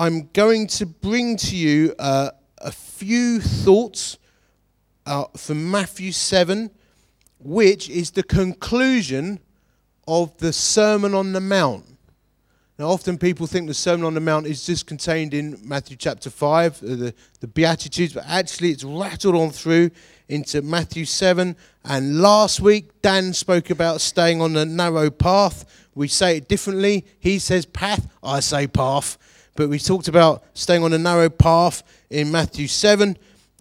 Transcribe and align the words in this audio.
I'm 0.00 0.30
going 0.32 0.66
to 0.68 0.86
bring 0.86 1.36
to 1.36 1.54
you 1.54 1.94
uh, 1.98 2.30
a 2.56 2.72
few 2.72 3.38
thoughts 3.38 4.16
uh, 5.04 5.24
from 5.36 5.70
Matthew 5.70 6.10
7, 6.10 6.70
which 7.38 7.90
is 7.90 8.10
the 8.10 8.22
conclusion 8.22 9.40
of 10.08 10.34
the 10.38 10.54
Sermon 10.54 11.12
on 11.14 11.34
the 11.34 11.40
Mount. 11.42 11.84
Now, 12.78 12.88
often 12.88 13.18
people 13.18 13.46
think 13.46 13.68
the 13.68 13.74
Sermon 13.74 14.06
on 14.06 14.14
the 14.14 14.20
Mount 14.20 14.46
is 14.46 14.64
just 14.64 14.86
contained 14.86 15.34
in 15.34 15.58
Matthew 15.62 15.98
chapter 15.98 16.30
5, 16.30 16.82
uh, 16.82 16.86
the, 16.86 17.14
the 17.40 17.46
Beatitudes, 17.46 18.14
but 18.14 18.24
actually 18.26 18.70
it's 18.70 18.84
rattled 18.84 19.34
on 19.34 19.50
through 19.50 19.90
into 20.30 20.62
Matthew 20.62 21.04
7. 21.04 21.54
And 21.84 22.22
last 22.22 22.62
week, 22.62 23.02
Dan 23.02 23.34
spoke 23.34 23.68
about 23.68 24.00
staying 24.00 24.40
on 24.40 24.54
the 24.54 24.64
narrow 24.64 25.10
path. 25.10 25.90
We 25.94 26.08
say 26.08 26.38
it 26.38 26.48
differently. 26.48 27.04
He 27.18 27.38
says 27.38 27.66
path, 27.66 28.10
I 28.22 28.40
say 28.40 28.66
path. 28.66 29.18
But 29.60 29.68
we 29.68 29.78
talked 29.78 30.08
about 30.08 30.42
staying 30.54 30.82
on 30.84 30.94
a 30.94 30.98
narrow 30.98 31.28
path 31.28 31.82
in 32.08 32.30
Matthew 32.30 32.66
7. 32.66 33.14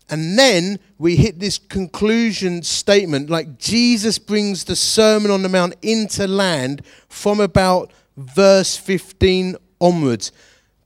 And 0.09 0.39
then 0.39 0.79
we 0.97 1.17
hit 1.17 1.41
this 1.41 1.57
conclusion 1.57 2.63
statement 2.63 3.29
like 3.29 3.57
Jesus 3.57 4.17
brings 4.17 4.63
the 4.63 4.77
Sermon 4.77 5.29
on 5.29 5.43
the 5.43 5.49
Mount 5.49 5.75
into 5.81 6.25
land 6.25 6.85
from 7.09 7.41
about 7.41 7.91
verse 8.15 8.77
15 8.77 9.57
onwards. 9.81 10.31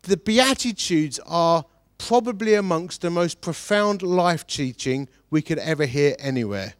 The 0.01 0.17
Beatitudes 0.17 1.19
are 1.27 1.63
probably 1.99 2.55
amongst 2.55 3.01
the 3.01 3.11
most 3.11 3.39
profound 3.39 4.01
life 4.01 4.47
teaching 4.47 5.07
we 5.29 5.43
could 5.43 5.59
ever 5.59 5.85
hear 5.85 6.15
anywhere. 6.17 6.73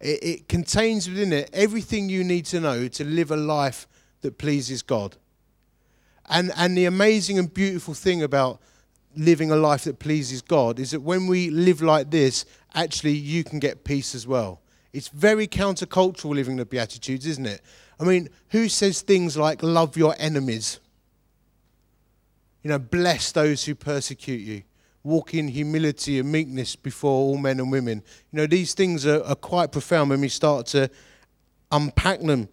It, 0.00 0.22
it, 0.22 0.48
contains 0.48 1.08
within 1.08 1.32
it 1.32 1.50
everything 1.52 2.08
you 2.08 2.22
need 2.22 2.46
to 2.46 2.60
know 2.60 2.86
to 2.86 3.02
live 3.02 3.32
a 3.32 3.36
life 3.36 3.88
that 4.20 4.38
pleases 4.38 4.80
God. 4.82 5.16
And, 6.28 6.52
and 6.56 6.76
the 6.76 6.84
amazing 6.84 7.38
and 7.38 7.52
beautiful 7.52 7.94
thing 7.94 8.22
about 8.22 8.60
living 9.16 9.50
a 9.50 9.56
life 9.56 9.84
that 9.84 9.98
pleases 9.98 10.42
God 10.42 10.78
is 10.78 10.92
that 10.92 11.00
when 11.00 11.26
we 11.26 11.50
live 11.50 11.82
like 11.82 12.10
this, 12.10 12.44
actually 12.74 13.12
you 13.12 13.44
can 13.44 13.58
get 13.58 13.84
peace 13.84 14.14
as 14.14 14.26
well. 14.26 14.60
It's 14.92 15.08
very 15.08 15.46
countercultural 15.46 16.34
living 16.34 16.56
the 16.56 16.64
Beatitudes, 16.64 17.26
isn't 17.26 17.46
it? 17.46 17.60
I 18.00 18.04
mean, 18.04 18.28
who 18.50 18.68
says 18.68 19.00
things 19.02 19.36
like, 19.36 19.62
love 19.62 19.96
your 19.96 20.14
enemies? 20.18 20.80
You 22.62 22.70
know, 22.70 22.78
bless 22.78 23.32
those 23.32 23.64
who 23.64 23.74
persecute 23.74 24.40
you. 24.40 24.62
Walk 25.02 25.34
in 25.34 25.48
humility 25.48 26.18
and 26.18 26.30
meekness 26.30 26.76
before 26.76 27.10
all 27.10 27.38
men 27.38 27.60
and 27.60 27.70
women. 27.70 28.02
You 28.32 28.38
know, 28.38 28.46
these 28.46 28.74
things 28.74 29.06
are, 29.06 29.22
are 29.24 29.34
quite 29.34 29.72
profound 29.72 30.10
when 30.10 30.20
we 30.20 30.28
start 30.28 30.66
to 30.66 30.90
unpack 31.70 32.20
them. 32.20 32.48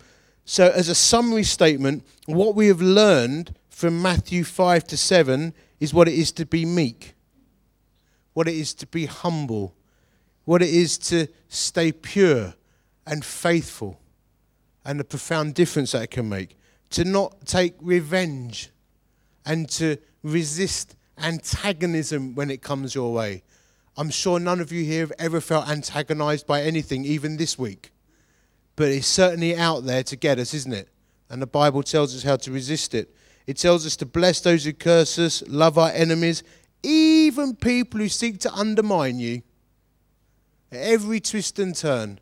So, 0.46 0.70
as 0.70 0.90
a 0.90 0.96
summary 0.96 1.44
statement, 1.44 2.06
what 2.28 2.56
we 2.56 2.68
have 2.68 2.82
learned 2.82 3.56
from 3.76 4.02
Matthew 4.02 4.46
5 4.46 4.86
to 4.86 4.96
7 4.96 5.54
is 5.82 5.94
what 5.94 6.08
it 6.08 6.14
is 6.14 6.32
to 6.32 6.46
be 6.46 6.64
meek, 6.64 7.14
what 8.32 8.48
it 8.48 8.56
is 8.56 8.74
to 8.76 8.88
be 8.88 9.06
humble, 9.06 9.76
what 10.46 10.62
it 10.62 10.70
is 10.70 10.98
to 10.98 11.28
stay 11.50 11.92
pure 11.92 12.54
and 13.06 13.26
faithful 13.26 14.00
and 14.86 14.98
the 14.98 15.04
profound 15.04 15.56
difference 15.56 15.92
that 15.92 16.04
it 16.04 16.12
can 16.12 16.30
make. 16.30 16.56
To 16.92 17.04
not 17.04 17.46
take 17.46 17.76
revenge 17.82 18.70
and 19.46 19.68
to 19.72 19.98
resist 20.24 20.96
antagonism 21.18 22.34
when 22.34 22.50
it 22.50 22.62
comes 22.62 22.96
your 22.96 23.12
way. 23.12 23.44
I'm 23.98 24.10
sure 24.10 24.40
none 24.40 24.62
of 24.62 24.72
you 24.72 24.86
here 24.86 25.02
have 25.02 25.14
ever 25.20 25.42
felt 25.42 25.68
antagonized 25.68 26.48
by 26.48 26.62
anything, 26.62 27.04
even 27.04 27.36
this 27.36 27.60
week. 27.60 27.92
But 28.78 28.88
it's 28.88 29.06
certainly 29.06 29.54
out 29.54 29.84
there 29.84 30.04
to 30.04 30.16
get 30.16 30.40
us, 30.40 30.54
isn't 30.54 30.74
it? 30.74 30.88
And 31.30 31.42
the 31.42 31.48
Bible 31.48 31.84
tells 31.84 32.16
us 32.16 32.24
how 32.24 32.38
to 32.38 32.52
resist 32.54 32.94
it. 32.94 33.14
It 33.48 33.58
tells 33.58 33.86
us 33.86 33.96
to 33.98 34.06
bless 34.06 34.42
those 34.42 34.66
who 34.66 34.74
curse 34.74 35.20
us, 35.20 35.44
love 35.48 35.78
our 35.78 35.92
enemies, 35.92 36.44
even 36.82 37.56
people 37.56 38.00
who 38.00 38.10
seek 38.10 38.40
to 38.40 38.54
undermine 38.54 39.20
you. 39.20 39.42
At 40.72 40.80
every 40.80 41.20
twist 41.20 41.60
and 41.60 41.76
turn, 41.76 42.20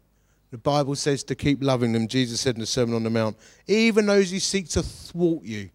the 0.52 0.58
Bible 0.58 0.96
says 0.96 1.24
to 1.25 1.36
keep 1.36 1.64
loving 1.64 1.94
them. 1.94 2.08
Jesus 2.08 2.42
said 2.42 2.56
in 2.56 2.62
the 2.62 2.66
Sermon 2.68 2.96
on 2.96 3.03
the 3.03 3.09
Mount, 3.09 3.38
even 3.68 4.06
those 4.06 4.31
who 4.31 4.40
seek 4.40 4.70
to 4.70 4.84
thwart 4.84 5.44
you 5.44 5.70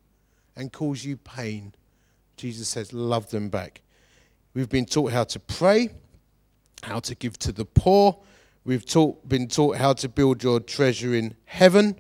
and 0.54 0.72
cause 0.72 1.04
you 1.04 1.16
pain, 1.16 1.72
Jesus 2.36 2.68
says, 2.68 2.92
love 2.92 3.30
them 3.30 3.48
back. 3.48 3.80
We've 4.54 4.68
been 4.68 4.86
taught 4.86 5.12
how 5.12 5.24
to 5.24 5.40
pray, 5.40 5.90
how 6.82 7.00
to 7.00 7.14
give 7.14 7.38
to 7.40 7.52
the 7.52 7.64
poor. 7.64 8.18
We've 8.64 8.86
taught, 8.86 9.28
been 9.28 9.48
taught 9.48 9.76
how 9.76 9.94
to 9.94 10.08
build 10.08 10.42
your 10.42 10.60
treasure 10.60 11.14
in 11.14 11.34
heaven, 11.46 11.98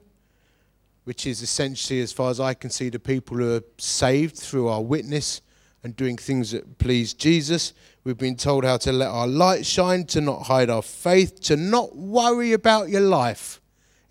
which 1.08 1.26
is 1.26 1.40
essentially, 1.40 2.02
as 2.02 2.12
far 2.12 2.30
as 2.30 2.38
I 2.38 2.52
can 2.52 2.68
see, 2.68 2.90
the 2.90 2.98
people 2.98 3.38
who 3.38 3.56
are 3.56 3.62
saved 3.78 4.36
through 4.36 4.68
our 4.68 4.82
witness 4.82 5.40
and 5.82 5.96
doing 5.96 6.18
things 6.18 6.50
that 6.50 6.76
please 6.76 7.14
Jesus. 7.14 7.72
We've 8.04 8.18
been 8.18 8.36
told 8.36 8.62
how 8.62 8.76
to 8.76 8.92
let 8.92 9.08
our 9.08 9.26
light 9.26 9.64
shine, 9.64 10.04
to 10.08 10.20
not 10.20 10.42
hide 10.42 10.68
our 10.68 10.82
faith, 10.82 11.40
to 11.44 11.56
not 11.56 11.96
worry 11.96 12.52
about 12.52 12.90
your 12.90 13.00
life. 13.00 13.58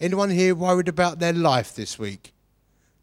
Anyone 0.02 0.32
here 0.32 0.56
worried 0.56 0.88
about 0.88 1.20
their 1.20 1.34
life 1.34 1.76
this 1.76 2.00
week? 2.00 2.34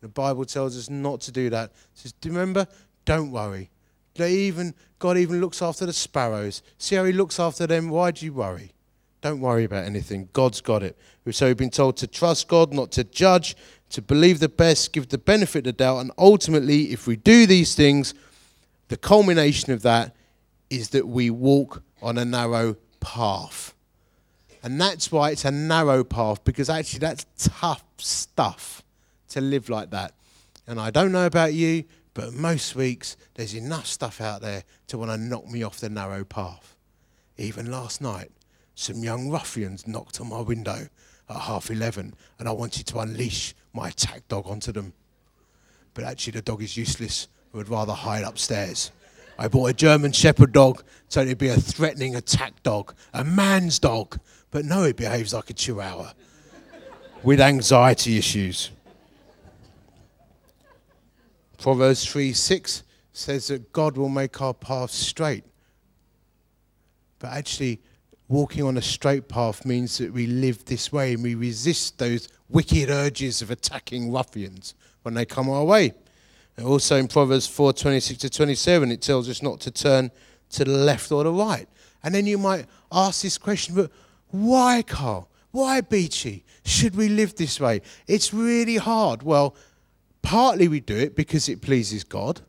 The 0.00 0.08
Bible 0.08 0.44
tells 0.44 0.76
us 0.76 0.90
not 0.90 1.20
to 1.20 1.30
do 1.30 1.48
that. 1.50 1.70
It 1.70 1.76
says, 1.94 2.12
do 2.14 2.30
you 2.30 2.34
remember? 2.34 2.66
Don't 3.04 3.30
worry. 3.30 3.70
They 4.16 4.32
even 4.32 4.74
God 4.98 5.18
even 5.18 5.40
looks 5.40 5.62
after 5.62 5.86
the 5.86 5.92
sparrows. 5.92 6.62
See 6.78 6.96
how 6.96 7.04
he 7.04 7.12
looks 7.12 7.38
after 7.38 7.68
them? 7.68 7.90
Why 7.90 8.10
do 8.10 8.26
you 8.26 8.32
worry? 8.32 8.72
Don't 9.24 9.40
worry 9.40 9.64
about 9.64 9.86
anything. 9.86 10.28
God's 10.34 10.60
got 10.60 10.82
it. 10.82 10.98
So 11.30 11.46
we've 11.46 11.56
been 11.56 11.70
told 11.70 11.96
to 11.96 12.06
trust 12.06 12.46
God, 12.46 12.74
not 12.74 12.92
to 12.92 13.04
judge, 13.04 13.56
to 13.88 14.02
believe 14.02 14.38
the 14.38 14.50
best, 14.50 14.92
give 14.92 15.08
the 15.08 15.16
benefit 15.16 15.60
of 15.60 15.64
the 15.64 15.72
doubt, 15.72 16.00
and 16.00 16.10
ultimately, 16.18 16.92
if 16.92 17.06
we 17.06 17.16
do 17.16 17.46
these 17.46 17.74
things, 17.74 18.12
the 18.88 18.98
culmination 18.98 19.72
of 19.72 19.80
that 19.80 20.14
is 20.68 20.90
that 20.90 21.08
we 21.08 21.30
walk 21.30 21.82
on 22.02 22.18
a 22.18 22.24
narrow 22.26 22.76
path. 23.00 23.72
And 24.62 24.78
that's 24.78 25.10
why 25.10 25.30
it's 25.30 25.46
a 25.46 25.50
narrow 25.50 26.04
path, 26.04 26.44
because 26.44 26.68
actually 26.68 26.98
that's 26.98 27.24
tough 27.38 27.82
stuff 27.96 28.82
to 29.30 29.40
live 29.40 29.70
like 29.70 29.88
that. 29.88 30.12
And 30.66 30.78
I 30.78 30.90
don't 30.90 31.12
know 31.12 31.24
about 31.24 31.54
you, 31.54 31.84
but 32.12 32.34
most 32.34 32.76
weeks 32.76 33.16
there's 33.36 33.54
enough 33.54 33.86
stuff 33.86 34.20
out 34.20 34.42
there 34.42 34.64
to 34.88 34.98
want 34.98 35.12
to 35.12 35.16
knock 35.16 35.48
me 35.48 35.62
off 35.62 35.80
the 35.80 35.88
narrow 35.88 36.24
path. 36.24 36.76
Even 37.38 37.70
last 37.70 38.02
night, 38.02 38.30
some 38.74 39.02
young 39.02 39.30
ruffians 39.30 39.86
knocked 39.86 40.20
on 40.20 40.28
my 40.28 40.40
window 40.40 40.88
at 41.28 41.36
half 41.36 41.70
11, 41.70 42.14
and 42.38 42.48
I 42.48 42.52
wanted 42.52 42.86
to 42.88 42.98
unleash 42.98 43.54
my 43.72 43.88
attack 43.88 44.26
dog 44.28 44.46
onto 44.46 44.72
them. 44.72 44.92
But 45.94 46.04
actually, 46.04 46.32
the 46.32 46.42
dog 46.42 46.62
is 46.62 46.76
useless 46.76 47.28
I 47.52 47.56
would 47.56 47.68
rather 47.68 47.92
hide 47.92 48.24
upstairs. 48.24 48.90
I 49.38 49.48
bought 49.48 49.70
a 49.70 49.74
German 49.74 50.12
Shepherd 50.12 50.52
dog 50.52 50.82
so 51.08 51.20
it'd 51.20 51.38
be 51.38 51.48
a 51.48 51.56
threatening 51.56 52.16
attack 52.16 52.60
dog, 52.64 52.94
a 53.12 53.22
man's 53.22 53.78
dog. 53.78 54.18
But 54.50 54.64
no, 54.64 54.82
it 54.82 54.96
behaves 54.96 55.32
like 55.32 55.50
a 55.50 55.52
chihuahua 55.52 56.12
with 57.22 57.40
anxiety 57.40 58.18
issues. 58.18 58.70
Proverbs 61.58 62.04
3 62.04 62.32
6 62.32 62.82
says 63.12 63.46
that 63.46 63.72
God 63.72 63.96
will 63.96 64.08
make 64.08 64.40
our 64.42 64.54
path 64.54 64.90
straight. 64.90 65.44
But 67.20 67.32
actually, 67.32 67.80
walking 68.28 68.62
on 68.62 68.76
a 68.76 68.82
straight 68.82 69.28
path 69.28 69.64
means 69.64 69.98
that 69.98 70.12
we 70.12 70.26
live 70.26 70.64
this 70.64 70.92
way 70.92 71.14
and 71.14 71.22
we 71.22 71.34
resist 71.34 71.98
those 71.98 72.28
wicked 72.48 72.90
urges 72.90 73.42
of 73.42 73.50
attacking 73.50 74.12
ruffians 74.12 74.74
when 75.02 75.14
they 75.14 75.24
come 75.24 75.48
our 75.48 75.64
way. 75.64 75.92
And 76.56 76.66
also 76.66 76.96
in 76.96 77.08
Proverbs 77.08 77.46
4 77.46 77.72
26 77.72 78.20
to 78.20 78.30
27, 78.30 78.90
it 78.90 79.02
tells 79.02 79.28
us 79.28 79.42
not 79.42 79.60
to 79.60 79.70
turn 79.70 80.10
to 80.50 80.64
the 80.64 80.70
left 80.70 81.10
or 81.12 81.24
the 81.24 81.32
right. 81.32 81.68
And 82.02 82.14
then 82.14 82.26
you 82.26 82.38
might 82.38 82.66
ask 82.92 83.22
this 83.22 83.38
question, 83.38 83.74
but 83.74 83.90
why, 84.30 84.82
Carl? 84.82 85.28
Why, 85.50 85.80
Beachy? 85.80 86.44
Should 86.64 86.96
we 86.96 87.08
live 87.08 87.36
this 87.36 87.60
way? 87.60 87.82
It's 88.06 88.32
really 88.32 88.76
hard. 88.76 89.22
Well, 89.22 89.54
partly 90.22 90.68
we 90.68 90.80
do 90.80 90.96
it 90.96 91.14
because 91.14 91.48
it 91.48 91.60
pleases 91.60 92.02
God, 92.02 92.40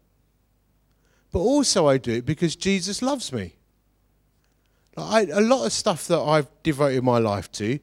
but 1.31 1.39
also 1.39 1.87
I 1.87 1.97
do 1.97 2.13
it 2.13 2.25
because 2.25 2.55
Jesus 2.55 3.01
loves 3.01 3.31
me. 3.31 3.54
I, 4.97 5.25
a 5.25 5.41
lot 5.41 5.65
of 5.65 5.71
stuff 5.71 6.07
that 6.07 6.19
I've 6.19 6.47
devoted 6.63 7.03
my 7.03 7.17
life 7.17 7.51
to, 7.53 7.79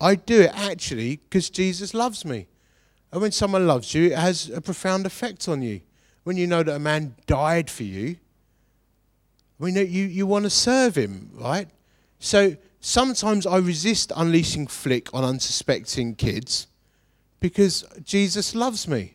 I 0.00 0.14
do 0.14 0.42
it 0.42 0.50
actually 0.54 1.16
because 1.16 1.50
Jesus 1.50 1.94
loves 1.94 2.24
me. 2.24 2.46
And 3.12 3.20
when 3.20 3.32
someone 3.32 3.66
loves 3.66 3.94
you, 3.94 4.06
it 4.06 4.18
has 4.18 4.48
a 4.50 4.60
profound 4.60 5.06
effect 5.06 5.48
on 5.48 5.62
you. 5.62 5.80
When 6.24 6.36
you 6.36 6.46
know 6.46 6.62
that 6.62 6.74
a 6.74 6.78
man 6.78 7.16
died 7.26 7.68
for 7.68 7.82
you, 7.82 8.16
I 9.60 9.64
mean, 9.64 9.76
you, 9.76 10.04
you 10.04 10.26
want 10.26 10.44
to 10.44 10.50
serve 10.50 10.96
him, 10.96 11.30
right? 11.34 11.68
So 12.18 12.56
sometimes 12.80 13.46
I 13.46 13.58
resist 13.58 14.12
unleashing 14.16 14.66
flick 14.66 15.12
on 15.14 15.24
unsuspecting 15.24 16.14
kids 16.16 16.66
because 17.38 17.84
Jesus 18.02 18.54
loves 18.54 18.88
me. 18.88 19.14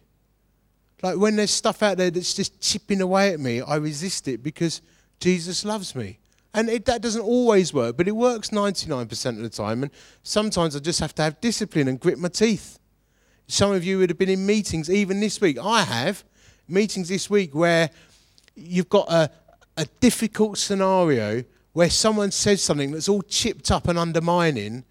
Like 1.01 1.17
when 1.17 1.35
there's 1.35 1.51
stuff 1.51 1.83
out 1.83 1.97
there 1.97 2.09
that's 2.09 2.33
just 2.33 2.59
chipping 2.61 3.01
away 3.01 3.33
at 3.33 3.39
me, 3.39 3.61
I 3.61 3.75
resist 3.75 4.27
it 4.27 4.43
because 4.43 4.81
Jesus 5.19 5.65
loves 5.65 5.95
me. 5.95 6.19
And 6.57 6.71
it, 6.71 6.85
that 6.85 7.03
doesn't 7.03 7.21
always 7.21 7.71
work, 7.71 7.97
but 7.97 8.07
it 8.07 8.13
works 8.13 8.49
99% 8.49 9.25
of 9.27 9.37
the 9.37 9.49
time. 9.49 9.83
And 9.83 9.91
sometimes 10.23 10.75
I 10.75 10.79
just 10.79 10.99
have 11.01 11.13
to 11.13 11.21
have 11.21 11.39
discipline 11.39 11.87
and 11.87 11.99
grit 11.99 12.17
my 12.17 12.29
teeth. 12.29 12.79
Some 13.45 13.73
of 13.73 13.85
you 13.85 13.99
would 13.99 14.09
have 14.09 14.17
been 14.17 14.27
in 14.27 14.43
meetings 14.43 14.89
even 14.89 15.19
this 15.19 15.39
week. 15.39 15.59
I 15.59 15.83
have 15.83 16.23
meetings 16.67 17.09
this 17.09 17.29
week 17.29 17.53
where 17.53 17.91
you've 18.55 18.89
got 18.89 19.07
a, 19.07 19.29
a 19.77 19.85
difficult 19.99 20.57
scenario 20.57 21.43
where 21.73 21.91
someone 21.91 22.31
says 22.31 22.63
something 22.63 22.89
that's 22.89 23.07
all 23.07 23.21
chipped 23.21 23.69
up 23.69 23.87
and 23.87 23.99
undermining, 23.99 24.83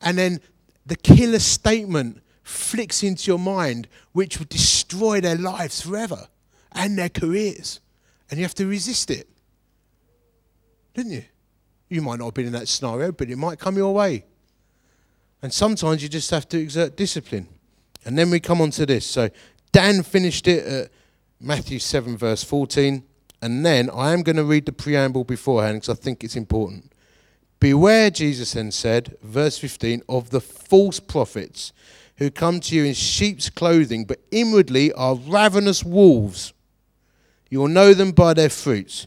and 0.00 0.16
then 0.16 0.40
the 0.86 0.96
killer 0.96 1.38
statement 1.38 2.22
flicks 2.44 3.02
into 3.02 3.30
your 3.30 3.38
mind, 3.38 3.88
which 4.12 4.38
would 4.38 4.48
destroy 4.48 5.20
their 5.20 5.36
lives 5.36 5.82
forever 5.82 6.28
and 6.72 6.96
their 6.96 7.10
careers. 7.10 7.78
And 8.30 8.38
you 8.38 8.44
have 8.46 8.54
to 8.54 8.66
resist 8.66 9.10
it. 9.10 9.29
Didn't 10.94 11.12
you? 11.12 11.24
You 11.88 12.02
might 12.02 12.18
not 12.18 12.26
have 12.26 12.34
been 12.34 12.46
in 12.46 12.52
that 12.52 12.68
scenario, 12.68 13.12
but 13.12 13.28
it 13.28 13.36
might 13.36 13.58
come 13.58 13.76
your 13.76 13.94
way. 13.94 14.24
And 15.42 15.52
sometimes 15.52 16.02
you 16.02 16.08
just 16.08 16.30
have 16.30 16.48
to 16.50 16.58
exert 16.58 16.96
discipline. 16.96 17.48
And 18.04 18.16
then 18.16 18.30
we 18.30 18.40
come 18.40 18.60
on 18.60 18.70
to 18.72 18.86
this. 18.86 19.06
So 19.06 19.30
Dan 19.72 20.02
finished 20.02 20.46
it 20.46 20.64
at 20.66 20.90
Matthew 21.40 21.78
7, 21.78 22.16
verse 22.16 22.44
14. 22.44 23.02
And 23.42 23.64
then 23.64 23.90
I 23.90 24.12
am 24.12 24.22
going 24.22 24.36
to 24.36 24.44
read 24.44 24.66
the 24.66 24.72
preamble 24.72 25.24
beforehand 25.24 25.80
because 25.80 25.98
I 25.98 26.00
think 26.00 26.22
it's 26.22 26.36
important. 26.36 26.92
Beware, 27.58 28.10
Jesus 28.10 28.52
then 28.52 28.70
said, 28.70 29.16
verse 29.22 29.58
15, 29.58 30.02
of 30.08 30.30
the 30.30 30.40
false 30.40 31.00
prophets 31.00 31.72
who 32.16 32.30
come 32.30 32.60
to 32.60 32.74
you 32.74 32.84
in 32.84 32.94
sheep's 32.94 33.48
clothing, 33.48 34.04
but 34.04 34.20
inwardly 34.30 34.92
are 34.92 35.14
ravenous 35.14 35.82
wolves. 35.82 36.52
You 37.48 37.60
will 37.60 37.68
know 37.68 37.94
them 37.94 38.12
by 38.12 38.34
their 38.34 38.50
fruits. 38.50 39.06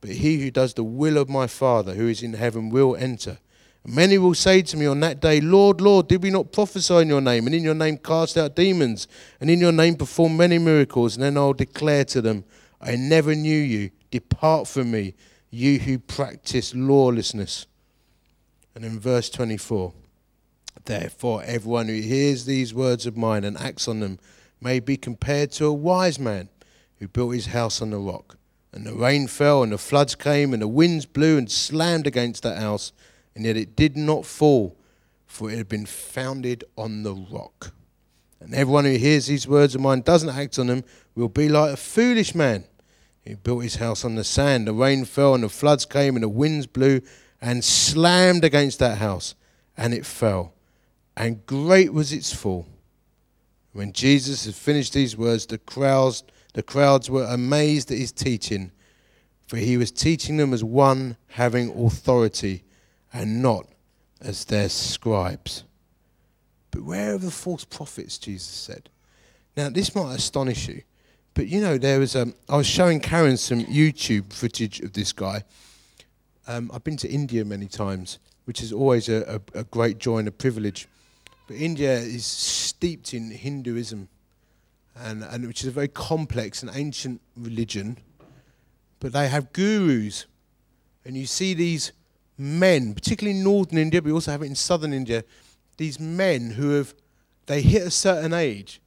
but 0.00 0.10
he 0.10 0.40
who 0.40 0.50
does 0.50 0.74
the 0.74 0.84
will 0.84 1.16
of 1.18 1.28
my 1.28 1.46
Father 1.46 1.94
who 1.94 2.08
is 2.08 2.22
in 2.22 2.34
heaven 2.34 2.70
will 2.70 2.96
enter. 2.96 3.38
Many 3.88 4.18
will 4.18 4.34
say 4.34 4.62
to 4.62 4.76
me 4.76 4.84
on 4.86 4.98
that 5.00 5.20
day, 5.20 5.40
Lord, 5.40 5.80
Lord, 5.80 6.08
did 6.08 6.22
we 6.22 6.30
not 6.30 6.50
prophesy 6.50 6.96
in 6.96 7.08
your 7.08 7.20
name, 7.20 7.46
and 7.46 7.54
in 7.54 7.62
your 7.62 7.74
name 7.74 7.98
cast 7.98 8.36
out 8.36 8.56
demons, 8.56 9.06
and 9.40 9.48
in 9.48 9.60
your 9.60 9.70
name 9.70 9.94
perform 9.94 10.36
many 10.36 10.58
miracles? 10.58 11.14
And 11.14 11.22
then 11.22 11.38
I'll 11.38 11.52
declare 11.52 12.04
to 12.06 12.20
them, 12.20 12.44
I 12.80 12.96
never 12.96 13.34
knew 13.34 13.58
you. 13.58 13.90
Depart 14.10 14.66
from 14.66 14.90
me, 14.90 15.14
you 15.50 15.78
who 15.78 16.00
practice 16.00 16.74
lawlessness. 16.74 17.66
And 18.74 18.84
in 18.84 18.98
verse 18.98 19.30
24, 19.30 19.92
therefore, 20.84 21.42
everyone 21.44 21.86
who 21.86 22.00
hears 22.00 22.44
these 22.44 22.74
words 22.74 23.06
of 23.06 23.16
mine 23.16 23.44
and 23.44 23.56
acts 23.56 23.86
on 23.86 24.00
them 24.00 24.18
may 24.60 24.80
be 24.80 24.96
compared 24.96 25.52
to 25.52 25.66
a 25.66 25.72
wise 25.72 26.18
man 26.18 26.48
who 26.98 27.06
built 27.06 27.34
his 27.34 27.46
house 27.46 27.80
on 27.80 27.90
the 27.90 27.98
rock. 27.98 28.35
And 28.76 28.86
the 28.86 28.94
rain 28.94 29.26
fell, 29.26 29.64
and 29.64 29.72
the 29.72 29.78
floods 29.78 30.14
came, 30.14 30.52
and 30.52 30.62
the 30.62 30.68
winds 30.68 31.06
blew 31.06 31.36
and 31.38 31.50
slammed 31.50 32.06
against 32.06 32.44
that 32.44 32.58
house 32.58 32.92
and 33.36 33.44
yet 33.44 33.56
it 33.56 33.76
did 33.76 33.96
not 33.98 34.24
fall, 34.24 34.74
for 35.26 35.50
it 35.50 35.58
had 35.58 35.68
been 35.68 35.84
founded 35.84 36.64
on 36.76 37.02
the 37.02 37.12
rock. 37.14 37.74
And 38.40 38.54
everyone 38.54 38.86
who 38.86 38.96
hears 38.96 39.26
these 39.26 39.46
words 39.46 39.74
of 39.74 39.82
mine 39.82 40.00
doesn't 40.00 40.30
act 40.30 40.58
on 40.58 40.68
them 40.68 40.84
will 41.14 41.28
be 41.28 41.50
like 41.50 41.74
a 41.74 41.76
foolish 41.76 42.34
man 42.34 42.64
who 43.26 43.36
built 43.36 43.62
his 43.62 43.76
house 43.76 44.06
on 44.06 44.14
the 44.14 44.24
sand. 44.24 44.66
The 44.66 44.72
rain 44.72 45.04
fell, 45.04 45.34
and 45.34 45.44
the 45.44 45.50
floods 45.50 45.84
came, 45.84 46.16
and 46.16 46.22
the 46.22 46.30
winds 46.30 46.66
blew 46.66 47.02
and 47.42 47.62
slammed 47.62 48.42
against 48.42 48.78
that 48.78 48.98
house, 48.98 49.34
and 49.76 49.92
it 49.92 50.06
fell. 50.06 50.54
And 51.14 51.44
great 51.44 51.92
was 51.92 52.14
its 52.14 52.32
fall. 52.32 52.66
When 53.72 53.92
Jesus 53.92 54.46
had 54.46 54.54
finished 54.54 54.94
these 54.94 55.14
words, 55.14 55.44
the 55.44 55.58
crowds, 55.58 56.24
the 56.56 56.62
crowds 56.62 57.10
were 57.10 57.24
amazed 57.24 57.92
at 57.92 57.98
his 57.98 58.12
teaching, 58.12 58.72
for 59.46 59.58
he 59.58 59.76
was 59.76 59.90
teaching 59.90 60.38
them 60.38 60.54
as 60.54 60.64
one 60.64 61.18
having 61.28 61.68
authority 61.78 62.64
and 63.12 63.42
not 63.42 63.66
as 64.22 64.46
their 64.46 64.70
scribes. 64.70 65.64
Beware 66.70 67.12
of 67.12 67.20
the 67.20 67.30
false 67.30 67.66
prophets, 67.66 68.16
Jesus 68.16 68.48
said. 68.48 68.88
Now, 69.54 69.68
this 69.68 69.94
might 69.94 70.14
astonish 70.14 70.66
you, 70.66 70.80
but 71.34 71.46
you 71.46 71.60
know, 71.60 71.76
there 71.76 72.00
was 72.00 72.16
a, 72.16 72.32
I 72.48 72.56
was 72.56 72.66
showing 72.66 73.00
Karen 73.00 73.36
some 73.36 73.62
YouTube 73.64 74.32
footage 74.32 74.80
of 74.80 74.94
this 74.94 75.12
guy. 75.12 75.44
Um, 76.46 76.70
I've 76.72 76.84
been 76.84 76.96
to 76.96 77.08
India 77.10 77.44
many 77.44 77.66
times, 77.66 78.18
which 78.46 78.62
is 78.62 78.72
always 78.72 79.10
a, 79.10 79.42
a, 79.54 79.58
a 79.60 79.64
great 79.64 79.98
joy 79.98 80.20
and 80.20 80.28
a 80.28 80.32
privilege. 80.32 80.88
But 81.48 81.58
India 81.58 81.98
is 81.98 82.24
steeped 82.24 83.12
in 83.12 83.30
Hinduism, 83.30 84.08
and, 84.96 85.22
and 85.22 85.46
which 85.46 85.62
is 85.62 85.68
a 85.68 85.70
very 85.70 85.88
complex 85.88 86.62
and 86.62 86.70
ancient 86.74 87.20
religion. 87.36 87.98
But 89.00 89.12
they 89.12 89.28
have 89.28 89.52
gurus, 89.52 90.26
and 91.04 91.16
you 91.16 91.26
see 91.26 91.54
these 91.54 91.92
men, 92.38 92.94
particularly 92.94 93.38
in 93.38 93.44
northern 93.44 93.78
India, 93.78 94.00
but 94.00 94.06
we 94.06 94.12
also 94.12 94.30
have 94.30 94.42
it 94.42 94.46
in 94.46 94.54
southern 94.54 94.92
India, 94.92 95.24
these 95.76 96.00
men 96.00 96.52
who 96.52 96.70
have, 96.70 96.94
they 97.46 97.60
hit 97.60 97.86
a 97.86 97.90
certain 97.90 98.32
age 98.32 98.80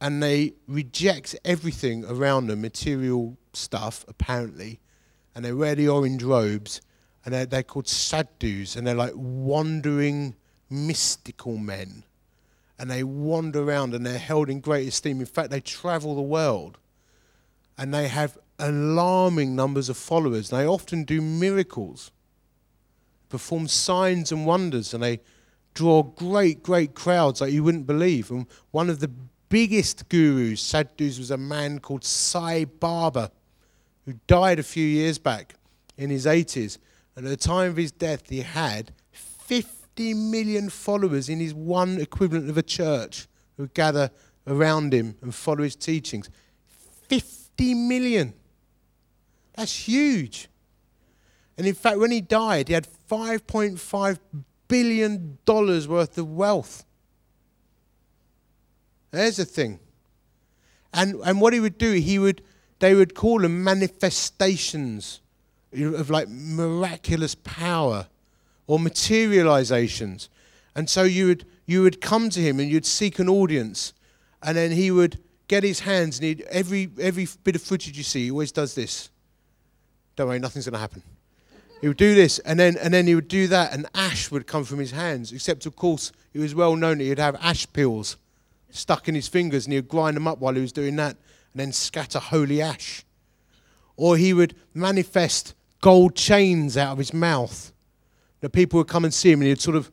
and 0.00 0.22
they 0.22 0.52
reject 0.68 1.36
everything 1.44 2.04
around 2.04 2.46
them, 2.48 2.60
material 2.60 3.36
stuff, 3.52 4.04
apparently, 4.08 4.78
and 5.34 5.44
they 5.44 5.52
wear 5.52 5.74
the 5.74 5.88
orange 5.88 6.22
robes, 6.22 6.80
and 7.24 7.32
they're, 7.32 7.46
they're 7.46 7.62
called 7.62 7.88
sadhus, 7.88 8.76
and 8.76 8.86
they're 8.86 8.94
like 8.94 9.12
wandering, 9.14 10.34
mystical 10.68 11.56
men. 11.56 12.04
And 12.78 12.90
they 12.90 13.02
wander 13.02 13.62
around 13.62 13.94
and 13.94 14.04
they're 14.04 14.18
held 14.18 14.50
in 14.50 14.60
great 14.60 14.86
esteem. 14.88 15.20
In 15.20 15.26
fact, 15.26 15.50
they 15.50 15.60
travel 15.60 16.14
the 16.14 16.22
world 16.22 16.78
and 17.78 17.92
they 17.92 18.08
have 18.08 18.38
alarming 18.58 19.56
numbers 19.56 19.88
of 19.88 19.96
followers. 19.96 20.50
They 20.50 20.66
often 20.66 21.04
do 21.04 21.20
miracles 21.20 22.10
perform 23.28 23.68
signs 23.68 24.32
and 24.32 24.46
wonders, 24.46 24.94
and 24.94 25.02
they 25.02 25.20
draw 25.74 26.02
great, 26.02 26.62
great 26.62 26.94
crowds 26.94 27.40
like 27.40 27.52
you 27.52 27.62
wouldn't 27.62 27.86
believe. 27.86 28.30
And 28.30 28.46
one 28.70 28.88
of 28.88 29.00
the 29.00 29.10
biggest 29.48 30.08
gurus, 30.08 30.60
sadhus, 30.60 31.18
was 31.18 31.30
a 31.30 31.36
man 31.36 31.80
called 31.80 32.04
Sai 32.04 32.64
Baba, 32.64 33.30
who 34.04 34.14
died 34.26 34.58
a 34.58 34.62
few 34.62 34.86
years 34.86 35.18
back 35.18 35.54
in 35.96 36.10
his 36.10 36.26
80s. 36.26 36.78
And 37.14 37.26
at 37.26 37.30
the 37.30 37.36
time 37.36 37.70
of 37.70 37.76
his 37.76 37.92
death, 37.92 38.28
he 38.28 38.40
had 38.40 38.92
50 39.12 39.62
million 40.14 40.70
followers 40.70 41.28
in 41.28 41.40
his 41.40 41.54
one 41.54 42.00
equivalent 42.00 42.48
of 42.48 42.58
a 42.58 42.62
church 42.62 43.26
who 43.56 43.68
gather 43.68 44.10
around 44.46 44.92
him 44.92 45.16
and 45.22 45.34
follow 45.34 45.62
his 45.62 45.76
teachings. 45.76 46.30
50 47.08 47.74
million. 47.74 48.34
That's 49.54 49.88
huge. 49.88 50.48
And 51.56 51.66
in 51.66 51.74
fact, 51.74 51.98
when 51.98 52.10
he 52.10 52.20
died, 52.20 52.68
he 52.68 52.74
had 52.74 52.86
$5.5 53.10 54.18
billion 54.68 55.38
worth 55.46 56.18
of 56.18 56.30
wealth. 56.30 56.84
There's 59.10 59.36
the 59.36 59.44
thing. 59.44 59.80
And, 60.92 61.14
and 61.24 61.40
what 61.40 61.52
he 61.52 61.60
would 61.60 61.78
do, 61.78 61.92
he 61.92 62.18
would, 62.18 62.42
they 62.78 62.94
would 62.94 63.14
call 63.14 63.40
them 63.40 63.64
manifestations 63.64 65.20
of 65.72 66.10
like 66.10 66.28
miraculous 66.28 67.34
power 67.34 68.08
or 68.66 68.78
materializations. 68.78 70.28
And 70.74 70.88
so 70.90 71.04
you 71.04 71.26
would, 71.26 71.46
you 71.66 71.82
would 71.82 72.00
come 72.00 72.30
to 72.30 72.40
him 72.40 72.60
and 72.60 72.70
you'd 72.70 72.86
seek 72.86 73.18
an 73.18 73.28
audience, 73.28 73.92
and 74.42 74.56
then 74.56 74.72
he 74.72 74.90
would 74.90 75.18
get 75.48 75.62
his 75.62 75.80
hands, 75.80 76.18
and 76.18 76.26
he'd, 76.26 76.42
every, 76.50 76.90
every 77.00 77.28
bit 77.44 77.56
of 77.56 77.62
footage 77.62 77.96
you 77.96 78.02
see, 78.02 78.24
he 78.24 78.30
always 78.30 78.52
does 78.52 78.74
this. 78.74 79.10
Don't 80.16 80.28
worry, 80.28 80.38
nothing's 80.38 80.66
going 80.66 80.74
to 80.74 80.78
happen. 80.78 81.02
He 81.80 81.88
would 81.88 81.96
do 81.96 82.14
this, 82.14 82.38
and 82.40 82.58
then, 82.58 82.76
and 82.78 82.92
then 82.92 83.06
he 83.06 83.14
would 83.14 83.28
do 83.28 83.46
that, 83.48 83.72
and 83.72 83.86
ash 83.94 84.30
would 84.30 84.46
come 84.46 84.64
from 84.64 84.78
his 84.78 84.90
hands. 84.90 85.32
Except, 85.32 85.66
of 85.66 85.76
course, 85.76 86.10
it 86.32 86.38
was 86.38 86.54
well 86.54 86.74
known 86.74 86.98
that 86.98 87.04
he'd 87.04 87.18
have 87.18 87.36
ash 87.40 87.70
peels 87.72 88.16
stuck 88.70 89.08
in 89.08 89.14
his 89.14 89.28
fingers, 89.28 89.66
and 89.66 89.72
he 89.72 89.78
would 89.78 89.88
grind 89.88 90.16
them 90.16 90.26
up 90.26 90.38
while 90.38 90.54
he 90.54 90.60
was 90.60 90.72
doing 90.72 90.96
that, 90.96 91.16
and 91.52 91.60
then 91.60 91.72
scatter 91.72 92.18
holy 92.18 92.60
ash. 92.60 93.04
Or 93.96 94.16
he 94.16 94.32
would 94.32 94.54
manifest 94.74 95.54
gold 95.80 96.14
chains 96.14 96.76
out 96.76 96.92
of 96.92 96.98
his 96.98 97.14
mouth. 97.14 97.72
The 98.46 98.50
people 98.50 98.78
would 98.78 98.86
come 98.86 99.04
and 99.04 99.12
see 99.12 99.32
him, 99.32 99.40
and 99.40 99.48
he'd 99.48 99.60
sort 99.60 99.76
of 99.76 99.90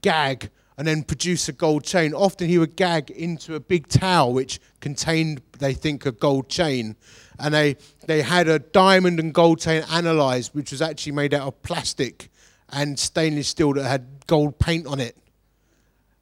gag 0.00 0.50
and 0.76 0.86
then 0.86 1.02
produce 1.02 1.48
a 1.48 1.52
gold 1.52 1.82
chain. 1.82 2.14
Often 2.14 2.48
he 2.48 2.56
would 2.56 2.76
gag 2.76 3.10
into 3.10 3.56
a 3.56 3.60
big 3.60 3.88
towel 3.88 4.32
which 4.32 4.60
contained, 4.78 5.42
they 5.58 5.74
think, 5.74 6.06
a 6.06 6.12
gold 6.12 6.48
chain 6.48 6.94
and 7.38 7.54
they, 7.54 7.76
they 8.06 8.22
had 8.22 8.48
a 8.48 8.58
diamond 8.58 9.20
and 9.20 9.32
gold 9.32 9.60
chain 9.60 9.84
analyzed, 9.90 10.54
which 10.54 10.70
was 10.70 10.82
actually 10.82 11.12
made 11.12 11.32
out 11.32 11.46
of 11.46 11.62
plastic 11.62 12.30
and 12.70 12.98
stainless 12.98 13.48
steel 13.48 13.72
that 13.74 13.84
had 13.84 14.06
gold 14.26 14.58
paint 14.58 14.86
on 14.86 15.00
it. 15.00 15.16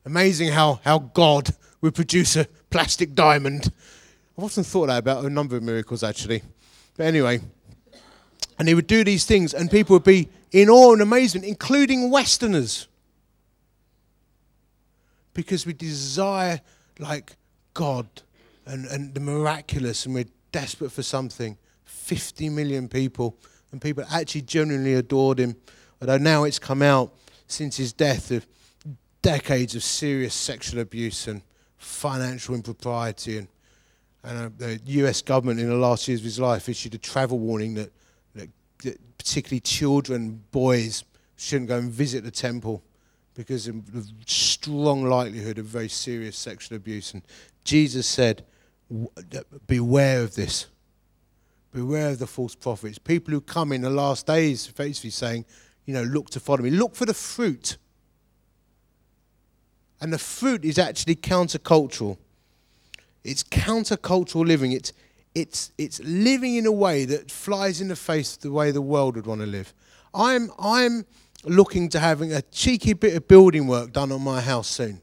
Amazing 0.04 0.52
how, 0.52 0.80
how 0.84 0.98
God 0.98 1.50
would 1.80 1.94
produce 1.94 2.36
a 2.36 2.46
plastic 2.70 3.14
diamond. 3.14 3.72
I've 4.38 4.44
often 4.44 4.64
thought 4.64 4.86
that 4.86 4.98
about 4.98 5.24
a 5.24 5.30
number 5.30 5.56
of 5.56 5.62
miracles, 5.62 6.02
actually. 6.02 6.42
But 6.96 7.06
anyway, 7.06 7.40
And 8.58 8.68
he 8.68 8.74
would 8.74 8.86
do 8.86 9.04
these 9.04 9.24
things, 9.24 9.52
and 9.52 9.70
people 9.70 9.94
would 9.94 10.04
be 10.04 10.28
in 10.52 10.68
awe 10.68 10.92
and 10.92 11.02
amazement, 11.02 11.46
including 11.46 12.10
Westerners. 12.10 12.88
Because 15.34 15.66
we 15.66 15.74
desire, 15.74 16.60
like, 16.98 17.36
God 17.74 18.06
and, 18.64 18.86
and 18.86 19.14
the 19.14 19.20
miraculous, 19.20 20.06
and 20.06 20.14
we're 20.14 20.24
desperate 20.52 20.90
for 20.90 21.02
something. 21.02 21.56
50 21.84 22.48
million 22.50 22.88
people, 22.88 23.36
and 23.72 23.80
people 23.80 24.04
actually 24.10 24.42
genuinely 24.42 24.94
adored 24.94 25.38
him. 25.38 25.56
Although 26.00 26.18
now 26.18 26.44
it's 26.44 26.58
come 26.58 26.82
out 26.82 27.12
since 27.46 27.76
his 27.76 27.92
death 27.92 28.30
of 28.30 28.46
decades 29.22 29.74
of 29.74 29.82
serious 29.82 30.34
sexual 30.34 30.80
abuse 30.80 31.26
and 31.26 31.42
financial 31.78 32.54
impropriety. 32.54 33.38
And, 33.38 33.48
and 34.22 34.46
uh, 34.46 34.50
the 34.58 34.80
US 34.84 35.22
government, 35.22 35.60
in 35.60 35.68
the 35.68 35.76
last 35.76 36.06
years 36.08 36.20
of 36.20 36.24
his 36.24 36.38
life, 36.38 36.68
issued 36.68 36.94
a 36.94 36.98
travel 36.98 37.38
warning 37.38 37.74
that, 37.74 37.90
particularly 39.18 39.60
children, 39.60 40.42
boys, 40.50 41.04
shouldn't 41.36 41.68
go 41.68 41.78
and 41.78 41.90
visit 41.90 42.24
the 42.24 42.30
temple 42.30 42.82
because 43.34 43.68
of 43.68 43.92
the 43.92 44.06
strong 44.26 45.04
likelihood 45.04 45.58
of 45.58 45.66
very 45.66 45.88
serious 45.88 46.36
sexual 46.36 46.76
abuse. 46.76 47.12
And 47.12 47.22
Jesus 47.64 48.06
said, 48.06 48.44
Beware 49.66 50.22
of 50.22 50.34
this. 50.34 50.66
Beware 51.72 52.10
of 52.10 52.18
the 52.18 52.26
false 52.26 52.54
prophets. 52.54 52.98
People 52.98 53.34
who 53.34 53.40
come 53.40 53.72
in 53.72 53.82
the 53.82 53.90
last 53.90 54.26
days, 54.26 54.68
basically 54.68 55.10
saying, 55.10 55.44
you 55.84 55.92
know, 55.92 56.02
look 56.02 56.30
to 56.30 56.40
follow 56.40 56.62
me. 56.62 56.70
Look 56.70 56.94
for 56.94 57.04
the 57.04 57.14
fruit. 57.14 57.76
And 60.00 60.12
the 60.12 60.18
fruit 60.18 60.64
is 60.64 60.78
actually 60.78 61.16
countercultural. 61.16 62.18
It's 63.24 63.42
countercultural 63.42 64.46
living. 64.46 64.72
It's, 64.72 64.92
it's, 65.36 65.70
it's 65.76 66.00
living 66.02 66.54
in 66.54 66.64
a 66.64 66.72
way 66.72 67.04
that 67.04 67.30
flies 67.30 67.82
in 67.82 67.88
the 67.88 67.96
face 67.96 68.36
of 68.36 68.42
the 68.42 68.50
way 68.50 68.70
the 68.70 68.80
world 68.80 69.16
would 69.16 69.26
want 69.26 69.42
to 69.42 69.46
live. 69.46 69.74
I'm, 70.14 70.50
I'm 70.58 71.04
looking 71.44 71.90
to 71.90 72.00
having 72.00 72.32
a 72.32 72.40
cheeky 72.40 72.94
bit 72.94 73.14
of 73.14 73.28
building 73.28 73.66
work 73.66 73.92
done 73.92 74.12
on 74.12 74.22
my 74.22 74.40
house 74.40 74.66
soon. 74.66 75.02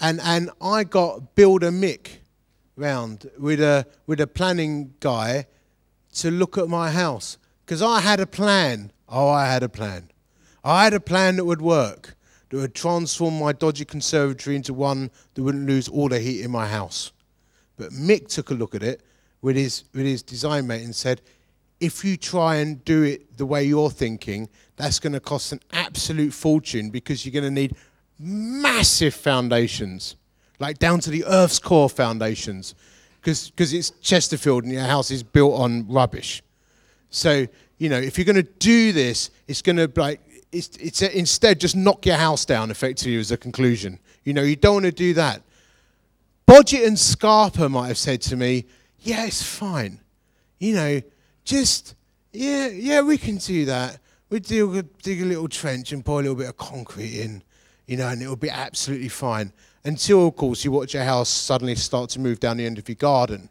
And, 0.00 0.20
and 0.20 0.50
I 0.60 0.82
got 0.82 1.36
Builder 1.36 1.70
Mick 1.70 2.16
round 2.74 3.30
with 3.38 3.60
a, 3.60 3.86
with 4.08 4.20
a 4.20 4.26
planning 4.26 4.94
guy 4.98 5.46
to 6.14 6.32
look 6.32 6.58
at 6.58 6.66
my 6.66 6.90
house. 6.90 7.38
Because 7.64 7.80
I 7.80 8.00
had 8.00 8.18
a 8.18 8.26
plan. 8.26 8.90
Oh, 9.08 9.28
I 9.28 9.46
had 9.46 9.62
a 9.62 9.68
plan. 9.68 10.10
I 10.64 10.82
had 10.82 10.94
a 10.94 11.00
plan 11.00 11.36
that 11.36 11.44
would 11.44 11.62
work 11.62 12.16
that 12.50 12.56
would 12.56 12.74
transform 12.74 13.38
my 13.38 13.52
dodgy 13.52 13.84
conservatory 13.84 14.56
into 14.56 14.74
one 14.74 15.12
that 15.34 15.42
wouldn't 15.44 15.68
lose 15.68 15.86
all 15.86 16.08
the 16.08 16.18
heat 16.18 16.44
in 16.44 16.50
my 16.50 16.66
house. 16.66 17.12
But 17.82 17.90
Mick 17.90 18.28
took 18.28 18.50
a 18.50 18.54
look 18.54 18.76
at 18.76 18.84
it 18.84 19.02
with 19.40 19.56
his, 19.56 19.82
with 19.92 20.04
his 20.04 20.22
design 20.22 20.68
mate 20.68 20.84
and 20.84 20.94
said, 20.94 21.20
if 21.80 22.04
you 22.04 22.16
try 22.16 22.56
and 22.56 22.84
do 22.84 23.02
it 23.02 23.36
the 23.36 23.44
way 23.44 23.64
you're 23.64 23.90
thinking, 23.90 24.48
that's 24.76 25.00
going 25.00 25.14
to 25.14 25.18
cost 25.18 25.50
an 25.50 25.58
absolute 25.72 26.32
fortune 26.32 26.90
because 26.90 27.26
you're 27.26 27.32
going 27.32 27.52
to 27.52 27.60
need 27.60 27.74
massive 28.20 29.14
foundations, 29.14 30.14
like 30.60 30.78
down 30.78 31.00
to 31.00 31.10
the 31.10 31.24
Earth's 31.24 31.58
core 31.58 31.90
foundations, 31.90 32.76
because 33.20 33.72
it's 33.72 33.90
Chesterfield 34.00 34.62
and 34.62 34.72
your 34.72 34.82
house 34.82 35.10
is 35.10 35.24
built 35.24 35.54
on 35.54 35.88
rubbish. 35.88 36.40
So, 37.10 37.48
you 37.78 37.88
know, 37.88 37.98
if 37.98 38.16
you're 38.16 38.24
going 38.24 38.36
to 38.36 38.44
do 38.44 38.92
this, 38.92 39.30
it's 39.48 39.60
going 39.60 39.76
to 39.76 39.90
like 39.96 40.20
it's, 40.52 40.68
it's 40.76 41.02
a, 41.02 41.18
instead 41.18 41.58
just 41.58 41.74
knock 41.74 42.06
your 42.06 42.16
house 42.16 42.44
down 42.44 42.70
effectively 42.70 43.16
as 43.18 43.32
a 43.32 43.36
conclusion. 43.36 43.98
You 44.22 44.34
know, 44.34 44.42
you 44.42 44.54
don't 44.54 44.74
want 44.74 44.86
to 44.86 44.92
do 44.92 45.14
that. 45.14 45.42
Bodgit 46.52 46.86
and 46.86 46.98
Scarper 46.98 47.70
might 47.70 47.88
have 47.88 47.96
said 47.96 48.20
to 48.20 48.36
me, 48.36 48.66
yeah, 48.98 49.24
it's 49.24 49.42
fine. 49.42 49.98
You 50.58 50.74
know, 50.74 51.00
just, 51.46 51.94
yeah, 52.30 52.66
yeah, 52.66 53.00
we 53.00 53.16
can 53.16 53.38
do 53.38 53.64
that. 53.64 53.98
We 54.28 54.40
do 54.40 54.82
dig 55.02 55.22
a 55.22 55.24
little 55.24 55.48
trench 55.48 55.92
and 55.92 56.04
pour 56.04 56.20
a 56.20 56.22
little 56.22 56.36
bit 56.36 56.50
of 56.50 56.58
concrete 56.58 57.20
in, 57.20 57.42
you 57.86 57.96
know, 57.96 58.06
and 58.06 58.20
it'll 58.20 58.36
be 58.36 58.50
absolutely 58.50 59.08
fine. 59.08 59.50
Until, 59.84 60.26
of 60.28 60.36
course, 60.36 60.62
you 60.62 60.72
watch 60.72 60.92
your 60.92 61.04
house 61.04 61.30
suddenly 61.30 61.74
start 61.74 62.10
to 62.10 62.20
move 62.20 62.38
down 62.38 62.58
the 62.58 62.66
end 62.66 62.76
of 62.76 62.86
your 62.86 62.96
garden. 62.96 63.48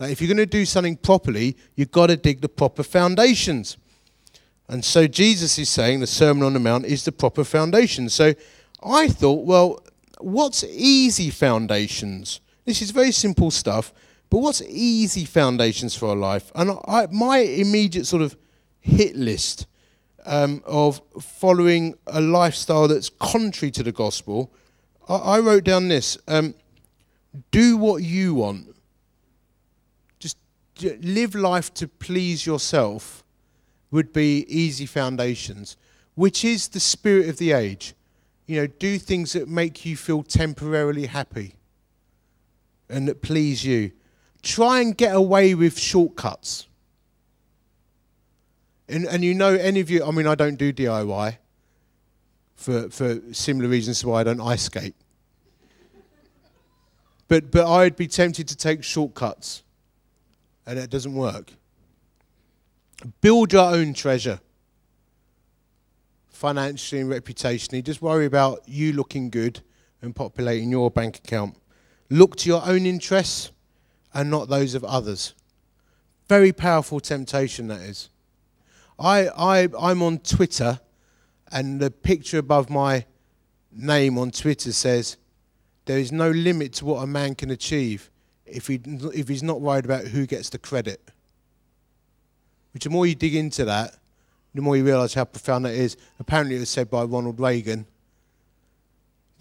Now, 0.00 0.06
if 0.06 0.20
you're 0.20 0.26
going 0.26 0.38
to 0.38 0.44
do 0.44 0.66
something 0.66 0.96
properly, 0.96 1.56
you've 1.76 1.92
got 1.92 2.08
to 2.08 2.16
dig 2.16 2.40
the 2.40 2.48
proper 2.48 2.82
foundations. 2.82 3.76
And 4.66 4.84
so 4.84 5.06
Jesus 5.06 5.60
is 5.60 5.68
saying 5.68 6.00
the 6.00 6.08
Sermon 6.08 6.42
on 6.42 6.54
the 6.54 6.58
Mount 6.58 6.86
is 6.86 7.04
the 7.04 7.12
proper 7.12 7.44
foundation. 7.44 8.08
So 8.08 8.34
I 8.82 9.06
thought, 9.06 9.44
well, 9.44 9.81
what's 10.22 10.64
easy 10.64 11.30
foundations? 11.30 12.40
This 12.64 12.82
is 12.82 12.90
very 12.90 13.12
simple 13.12 13.50
stuff, 13.50 13.92
but 14.30 14.38
what's 14.38 14.62
easy 14.62 15.24
foundations 15.24 15.94
for 15.94 16.10
our 16.10 16.16
life? 16.16 16.50
And 16.54 16.78
I, 16.86 17.06
my 17.10 17.38
immediate 17.38 18.06
sort 18.06 18.22
of 18.22 18.36
hit 18.80 19.16
list 19.16 19.66
um, 20.24 20.62
of 20.64 21.00
following 21.20 21.94
a 22.06 22.20
lifestyle 22.20 22.88
that's 22.88 23.08
contrary 23.08 23.70
to 23.72 23.82
the 23.82 23.92
gospel, 23.92 24.52
I, 25.08 25.16
I 25.16 25.38
wrote 25.40 25.64
down 25.64 25.88
this 25.88 26.18
um, 26.28 26.54
do 27.50 27.76
what 27.76 28.02
you 28.02 28.34
want. 28.34 28.74
Just 30.18 30.36
live 30.82 31.34
life 31.34 31.72
to 31.74 31.88
please 31.88 32.46
yourself 32.46 33.24
would 33.90 34.12
be 34.12 34.46
easy 34.48 34.86
foundations, 34.86 35.76
which 36.14 36.44
is 36.44 36.68
the 36.68 36.80
spirit 36.80 37.28
of 37.28 37.38
the 37.38 37.52
age. 37.52 37.94
You 38.52 38.60
know, 38.60 38.66
do 38.66 38.98
things 38.98 39.32
that 39.32 39.48
make 39.48 39.86
you 39.86 39.96
feel 39.96 40.22
temporarily 40.22 41.06
happy 41.06 41.54
and 42.90 43.08
that 43.08 43.22
please 43.22 43.64
you. 43.64 43.92
Try 44.42 44.82
and 44.82 44.94
get 44.94 45.16
away 45.16 45.54
with 45.54 45.78
shortcuts. 45.78 46.66
And, 48.90 49.06
and 49.06 49.24
you 49.24 49.32
know, 49.32 49.54
any 49.54 49.80
of 49.80 49.88
you, 49.88 50.04
I 50.04 50.10
mean, 50.10 50.26
I 50.26 50.34
don't 50.34 50.56
do 50.56 50.70
DIY 50.70 51.38
for, 52.54 52.90
for 52.90 53.22
similar 53.32 53.70
reasons 53.70 54.00
to 54.00 54.08
why 54.08 54.20
I 54.20 54.24
don't 54.24 54.42
ice 54.42 54.64
skate. 54.64 54.96
But, 57.28 57.50
but 57.50 57.66
I'd 57.66 57.96
be 57.96 58.06
tempted 58.06 58.48
to 58.48 58.54
take 58.54 58.84
shortcuts, 58.84 59.62
and 60.66 60.78
it 60.78 60.90
doesn't 60.90 61.14
work. 61.14 61.54
Build 63.22 63.54
your 63.54 63.72
own 63.72 63.94
treasure, 63.94 64.40
financially 66.42 67.00
and 67.00 67.08
reputationally. 67.08 67.84
Just 67.84 68.02
worry 68.02 68.26
about 68.26 68.62
you 68.66 68.92
looking 68.92 69.30
good 69.30 69.60
and 70.02 70.12
populating 70.12 70.72
your 70.72 70.90
bank 70.90 71.18
account. 71.18 71.56
Look 72.10 72.34
to 72.38 72.48
your 72.48 72.62
own 72.66 72.84
interests 72.84 73.52
and 74.12 74.28
not 74.28 74.48
those 74.48 74.74
of 74.74 74.82
others. 74.82 75.34
Very 76.28 76.52
powerful 76.52 76.98
temptation, 76.98 77.68
that 77.68 77.82
is. 77.82 78.08
I, 78.98 79.28
I, 79.28 79.68
I'm 79.78 80.02
on 80.02 80.18
Twitter, 80.18 80.80
and 81.52 81.80
the 81.80 81.92
picture 81.92 82.38
above 82.38 82.68
my 82.68 83.06
name 83.70 84.18
on 84.18 84.32
Twitter 84.32 84.72
says, 84.72 85.18
There 85.84 85.98
is 86.00 86.10
no 86.10 86.30
limit 86.30 86.72
to 86.74 86.84
what 86.84 87.04
a 87.04 87.06
man 87.06 87.36
can 87.36 87.52
achieve 87.52 88.10
if, 88.46 88.66
he, 88.66 88.80
if 89.14 89.28
he's 89.28 89.44
not 89.44 89.60
worried 89.60 89.84
about 89.84 90.06
who 90.06 90.26
gets 90.26 90.50
the 90.50 90.58
credit. 90.58 91.08
Which 92.74 92.82
the 92.82 92.90
more 92.90 93.06
you 93.06 93.14
dig 93.14 93.36
into 93.36 93.64
that, 93.66 93.94
the 94.54 94.62
more 94.62 94.76
you 94.76 94.84
realise 94.84 95.14
how 95.14 95.24
profound 95.24 95.64
that 95.64 95.74
is. 95.74 95.96
Apparently, 96.18 96.56
it 96.56 96.60
was 96.60 96.70
said 96.70 96.90
by 96.90 97.04
Ronald 97.04 97.40
Reagan. 97.40 97.86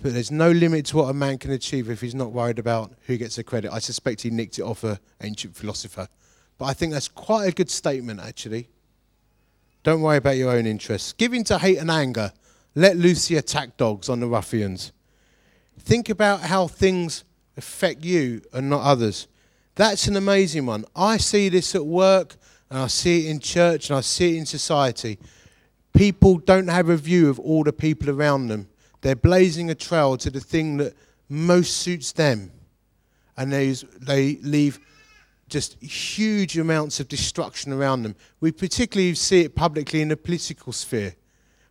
But 0.01 0.13
there's 0.13 0.31
no 0.31 0.49
limit 0.51 0.87
to 0.87 0.97
what 0.97 1.09
a 1.09 1.13
man 1.13 1.37
can 1.37 1.51
achieve 1.51 1.89
if 1.89 2.01
he's 2.01 2.15
not 2.15 2.31
worried 2.31 2.59
about 2.59 2.93
who 3.05 3.17
gets 3.17 3.35
the 3.35 3.43
credit. 3.43 3.71
I 3.71 3.79
suspect 3.79 4.21
he 4.21 4.29
nicked 4.31 4.57
it 4.57 4.63
off 4.63 4.83
an 4.83 4.97
ancient 5.21 5.55
philosopher. 5.55 6.07
But 6.57 6.65
I 6.65 6.73
think 6.73 6.93
that's 6.93 7.07
quite 7.07 7.47
a 7.47 7.51
good 7.51 7.69
statement, 7.69 8.19
actually. 8.19 8.69
Don't 9.83 10.01
worry 10.01 10.17
about 10.17 10.37
your 10.37 10.51
own 10.51 10.65
interests. 10.65 11.13
Give 11.13 11.33
in 11.33 11.43
to 11.45 11.57
hate 11.57 11.77
and 11.77 11.91
anger. 11.91 12.31
Let 12.73 12.97
loose 12.97 13.27
the 13.27 13.37
attack 13.37 13.77
dogs 13.77 14.09
on 14.09 14.19
the 14.19 14.27
ruffians. 14.27 14.91
Think 15.79 16.09
about 16.09 16.41
how 16.41 16.67
things 16.67 17.23
affect 17.57 18.03
you 18.03 18.41
and 18.53 18.69
not 18.69 18.81
others. 18.81 19.27
That's 19.75 20.07
an 20.07 20.15
amazing 20.15 20.65
one. 20.65 20.85
I 20.95 21.17
see 21.17 21.49
this 21.49 21.75
at 21.75 21.85
work 21.85 22.35
and 22.71 22.79
I 22.79 22.87
see 22.87 23.27
it 23.27 23.29
in 23.29 23.39
church 23.39 23.89
and 23.89 23.97
I 23.97 24.01
see 24.01 24.35
it 24.35 24.39
in 24.39 24.45
society. 24.45 25.19
People 25.93 26.37
don't 26.37 26.69
have 26.69 26.87
a 26.87 26.95
view 26.95 27.29
of 27.29 27.37
all 27.37 27.65
the 27.65 27.73
people 27.73 28.09
around 28.09 28.47
them. 28.47 28.69
They're 29.01 29.15
blazing 29.15 29.69
a 29.69 29.75
trail 29.75 30.15
to 30.17 30.29
the 30.29 30.39
thing 30.39 30.77
that 30.77 30.95
most 31.27 31.77
suits 31.77 32.13
them. 32.13 32.49
And 33.35 33.51
they, 33.51 33.73
they 33.99 34.37
leave 34.37 34.79
just 35.49 35.83
huge 35.83 36.57
amounts 36.57 37.01
of 37.01 37.09
destruction 37.09 37.73
around 37.73 38.03
them. 38.03 38.15
We 38.39 38.53
particularly 38.53 39.15
see 39.15 39.41
it 39.41 39.53
publicly 39.53 40.01
in 40.01 40.07
the 40.07 40.15
political 40.15 40.71
sphere, 40.71 41.15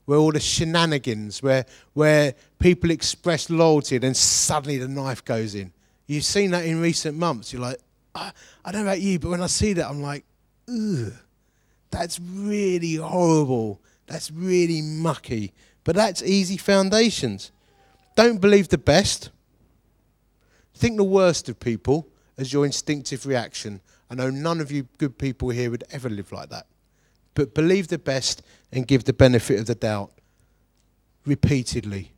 where 0.04 0.18
all 0.18 0.32
the 0.32 0.40
shenanigans, 0.40 1.42
where, 1.42 1.64
where 1.94 2.34
people 2.58 2.90
express 2.90 3.48
loyalty 3.48 3.96
and 3.96 4.04
then 4.04 4.14
suddenly 4.14 4.76
the 4.76 4.88
knife 4.88 5.24
goes 5.24 5.54
in. 5.54 5.72
You've 6.06 6.24
seen 6.24 6.50
that 6.50 6.66
in 6.66 6.78
recent 6.82 7.16
months. 7.16 7.54
You're 7.54 7.62
like, 7.62 7.78
I, 8.14 8.32
I 8.66 8.70
don't 8.70 8.82
know 8.84 8.88
about 8.88 9.00
you, 9.00 9.18
but 9.18 9.30
when 9.30 9.40
I 9.40 9.46
see 9.46 9.72
that, 9.72 9.88
I'm 9.88 10.02
like, 10.02 10.26
ugh, 10.70 11.12
that's 11.90 12.20
really 12.20 12.94
horrible. 12.94 13.80
That's 14.06 14.30
really 14.30 14.82
mucky. 14.82 15.52
But 15.84 15.96
that's 15.96 16.22
easy 16.22 16.56
foundations. 16.56 17.52
Don't 18.16 18.40
believe 18.40 18.68
the 18.68 18.78
best. 18.78 19.30
Think 20.74 20.96
the 20.96 21.04
worst 21.04 21.48
of 21.48 21.60
people 21.60 22.08
as 22.36 22.52
your 22.52 22.64
instinctive 22.64 23.26
reaction. 23.26 23.80
I 24.10 24.14
know 24.14 24.30
none 24.30 24.60
of 24.60 24.72
you 24.72 24.88
good 24.98 25.18
people 25.18 25.50
here 25.50 25.70
would 25.70 25.84
ever 25.90 26.08
live 26.08 26.32
like 26.32 26.50
that. 26.50 26.66
But 27.34 27.54
believe 27.54 27.88
the 27.88 27.98
best 27.98 28.42
and 28.72 28.86
give 28.86 29.04
the 29.04 29.12
benefit 29.12 29.60
of 29.60 29.66
the 29.66 29.74
doubt 29.74 30.12
repeatedly. 31.24 32.12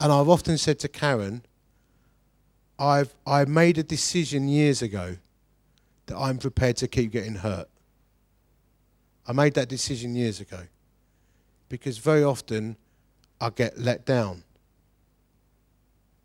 And 0.00 0.12
I've 0.12 0.28
often 0.28 0.58
said 0.58 0.78
to 0.80 0.88
Karen, 0.88 1.44
I've 2.78 3.14
I 3.26 3.44
made 3.44 3.78
a 3.78 3.82
decision 3.82 4.48
years 4.48 4.82
ago 4.82 5.16
that 6.06 6.16
I'm 6.16 6.38
prepared 6.38 6.76
to 6.78 6.88
keep 6.88 7.12
getting 7.12 7.36
hurt. 7.36 7.68
I 9.26 9.32
made 9.32 9.54
that 9.54 9.68
decision 9.68 10.14
years 10.14 10.40
ago 10.40 10.60
because 11.68 11.98
very 11.98 12.22
often 12.22 12.76
I 13.40 13.50
get 13.50 13.78
let 13.78 14.04
down. 14.04 14.44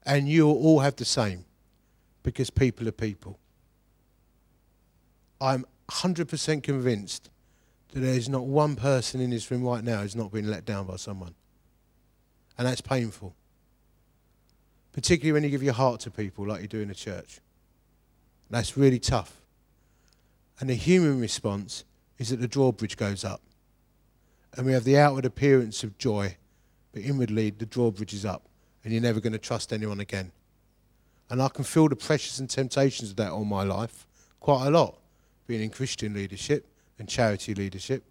And 0.05 0.27
you'll 0.27 0.55
all 0.55 0.79
have 0.79 0.95
the 0.95 1.05
same 1.05 1.45
because 2.23 2.49
people 2.49 2.87
are 2.87 2.93
people. 2.93 3.39
I'm 5.39 5.65
100% 5.89 6.63
convinced 6.63 7.29
that 7.91 7.99
there's 8.01 8.29
not 8.29 8.45
one 8.45 8.75
person 8.75 9.21
in 9.21 9.29
this 9.29 9.49
room 9.49 9.63
right 9.63 9.83
now 9.83 10.01
who's 10.01 10.15
not 10.15 10.31
been 10.31 10.49
let 10.49 10.65
down 10.65 10.85
by 10.85 10.95
someone. 10.95 11.33
And 12.57 12.67
that's 12.67 12.81
painful. 12.81 13.35
Particularly 14.91 15.33
when 15.33 15.43
you 15.43 15.49
give 15.49 15.63
your 15.63 15.73
heart 15.73 16.01
to 16.01 16.11
people 16.11 16.45
like 16.47 16.61
you 16.61 16.67
do 16.67 16.81
in 16.81 16.89
a 16.89 16.95
church. 16.95 17.39
That's 18.49 18.75
really 18.75 18.99
tough. 18.99 19.38
And 20.59 20.69
the 20.69 20.75
human 20.75 21.19
response 21.19 21.85
is 22.17 22.29
that 22.29 22.41
the 22.41 22.47
drawbridge 22.47 22.97
goes 22.97 23.23
up. 23.23 23.41
And 24.55 24.65
we 24.65 24.73
have 24.73 24.83
the 24.83 24.97
outward 24.97 25.25
appearance 25.25 25.83
of 25.83 25.97
joy, 25.97 26.35
but 26.91 27.03
inwardly 27.03 27.51
the 27.51 27.65
drawbridge 27.65 28.13
is 28.13 28.25
up, 28.25 28.47
and 28.83 28.91
you're 28.91 29.01
never 29.01 29.19
going 29.19 29.33
to 29.33 29.39
trust 29.39 29.71
anyone 29.71 29.99
again. 29.99 30.31
And 31.29 31.41
I 31.41 31.47
can 31.49 31.63
feel 31.63 31.87
the 31.87 31.95
pressures 31.95 32.39
and 32.39 32.49
temptations 32.49 33.11
of 33.11 33.15
that 33.17 33.31
all 33.31 33.45
my 33.45 33.63
life 33.63 34.07
quite 34.39 34.65
a 34.65 34.71
lot, 34.71 34.97
being 35.47 35.61
in 35.61 35.69
Christian 35.69 36.13
leadership 36.13 36.65
and 36.97 37.07
charity 37.07 37.53
leadership. 37.53 38.03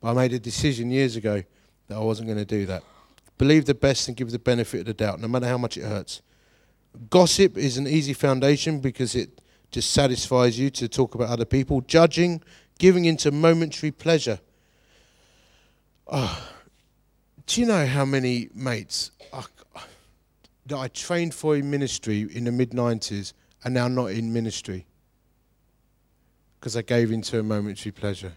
But 0.00 0.10
I 0.10 0.14
made 0.14 0.32
a 0.32 0.38
decision 0.38 0.90
years 0.90 1.16
ago 1.16 1.42
that 1.88 1.96
I 1.96 2.00
wasn't 2.00 2.28
going 2.28 2.38
to 2.38 2.44
do 2.44 2.66
that. 2.66 2.82
Believe 3.38 3.66
the 3.66 3.74
best 3.74 4.08
and 4.08 4.16
give 4.16 4.30
the 4.30 4.38
benefit 4.38 4.80
of 4.80 4.86
the 4.86 4.94
doubt, 4.94 5.20
no 5.20 5.28
matter 5.28 5.46
how 5.46 5.58
much 5.58 5.76
it 5.76 5.84
hurts. 5.84 6.22
Gossip 7.10 7.56
is 7.56 7.76
an 7.76 7.86
easy 7.86 8.14
foundation 8.14 8.80
because 8.80 9.14
it 9.14 9.40
just 9.70 9.90
satisfies 9.90 10.58
you 10.58 10.70
to 10.70 10.88
talk 10.88 11.14
about 11.14 11.28
other 11.28 11.44
people. 11.44 11.80
Judging, 11.82 12.42
giving 12.78 13.04
into 13.04 13.30
momentary 13.30 13.90
pleasure. 13.90 14.40
Oh, 16.06 16.50
do 17.46 17.60
you 17.60 17.66
know 17.66 17.86
how 17.86 18.04
many 18.04 18.48
mates 18.54 19.10
I, 19.32 19.44
that 20.66 20.76
I 20.76 20.88
trained 20.88 21.34
for 21.34 21.56
in 21.56 21.70
ministry 21.70 22.28
in 22.32 22.44
the 22.44 22.52
mid 22.52 22.70
90s 22.70 23.32
are 23.64 23.70
now 23.70 23.88
not 23.88 24.06
in 24.06 24.32
ministry? 24.32 24.86
Because 26.58 26.76
I 26.76 26.82
gave 26.82 27.12
into 27.12 27.38
a 27.38 27.42
momentary 27.42 27.92
pleasure. 27.92 28.32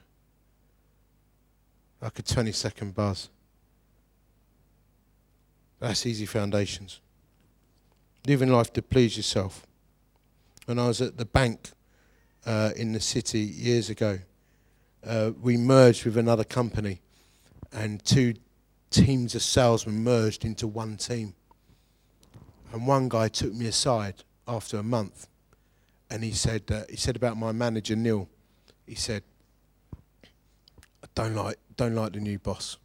Like 2.02 2.18
a 2.20 2.22
20 2.24 2.52
second 2.52 2.96
buzz. 2.96 3.30
That's 5.80 6.06
easy 6.06 6.26
foundations. 6.26 7.00
Living 8.28 8.52
life 8.52 8.72
to 8.74 8.82
please 8.82 9.16
yourself. 9.16 9.66
When 10.70 10.78
I 10.78 10.86
was 10.86 11.02
at 11.02 11.18
the 11.18 11.26
bank 11.26 11.72
uh, 12.46 12.70
in 12.76 12.92
the 12.92 13.00
city 13.00 13.40
years 13.40 13.90
ago, 13.90 14.20
uh, 15.04 15.32
we 15.42 15.58
merged 15.58 16.06
with 16.06 16.16
another 16.16 16.44
company, 16.44 17.02
and 17.74 18.06
two 18.06 18.36
teams 18.92 19.34
of 19.34 19.42
salesmen 19.42 20.04
merged 20.04 20.46
into 20.46 20.68
one 20.68 20.98
team. 20.98 21.34
And 22.72 22.86
one 22.86 23.10
guy 23.10 23.30
took 23.30 23.52
me 23.52 23.66
aside 23.66 24.24
after 24.48 24.78
a 24.78 24.84
month, 24.84 25.28
and 26.12 26.24
he 26.24 26.34
said, 26.34 26.62
uh, 26.70 26.84
he 26.88 26.98
said 26.98 27.16
about 27.16 27.36
my 27.36 27.52
manager 27.52 27.96
Neil, 27.96 28.30
he 28.86 28.94
said, 28.94 29.24
I 30.24 31.08
don't 31.16 31.34
like, 31.34 31.58
don't 31.78 31.96
like 31.96 32.14
the 32.14 32.20
new 32.20 32.38
boss. 32.38 32.78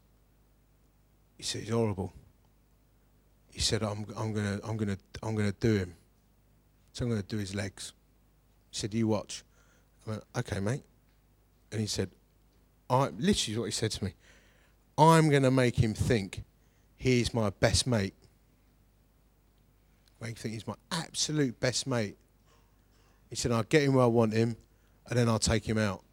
He 1.36 1.42
said 1.42 1.60
he's 1.64 1.70
horrible. 1.70 2.14
He 3.52 3.60
said 3.60 3.82
I'm, 3.82 4.06
I'm 4.16 4.32
gonna, 4.32 4.58
I'm 4.64 4.78
gonna, 4.78 4.98
I'm 5.22 5.34
gonna 5.34 5.52
do 5.52 5.74
him. 5.74 5.94
So 6.94 7.04
I'm 7.04 7.10
gonna 7.10 7.22
do 7.22 7.36
his 7.36 7.54
legs. 7.54 7.92
He 8.70 8.78
said, 8.78 8.94
you 8.94 9.06
watch. 9.06 9.44
I 10.06 10.10
went, 10.10 10.24
okay, 10.36 10.60
mate 10.60 10.84
and 11.74 11.80
he 11.80 11.88
said, 11.88 12.08
I 12.88 13.08
literally 13.18 13.58
what 13.58 13.64
he 13.64 13.72
said 13.72 13.90
to 13.90 14.04
me. 14.04 14.14
I'm 14.96 15.28
going 15.28 15.42
to 15.42 15.50
make 15.50 15.76
him 15.76 15.92
think 15.92 16.44
he's 16.94 17.34
my 17.34 17.50
best 17.50 17.84
mate. 17.84 18.14
Make 20.20 20.30
him 20.30 20.36
think 20.36 20.54
he's 20.54 20.68
my 20.68 20.76
absolute 20.92 21.58
best 21.58 21.88
mate. 21.88 22.16
He 23.28 23.34
said, 23.34 23.50
I'll 23.50 23.64
get 23.64 23.82
him 23.82 23.94
where 23.94 24.04
I 24.04 24.06
want 24.06 24.34
him, 24.34 24.56
and 25.08 25.18
then 25.18 25.28
I'll 25.28 25.40
take 25.40 25.68
him 25.68 25.76
out. 25.76 26.04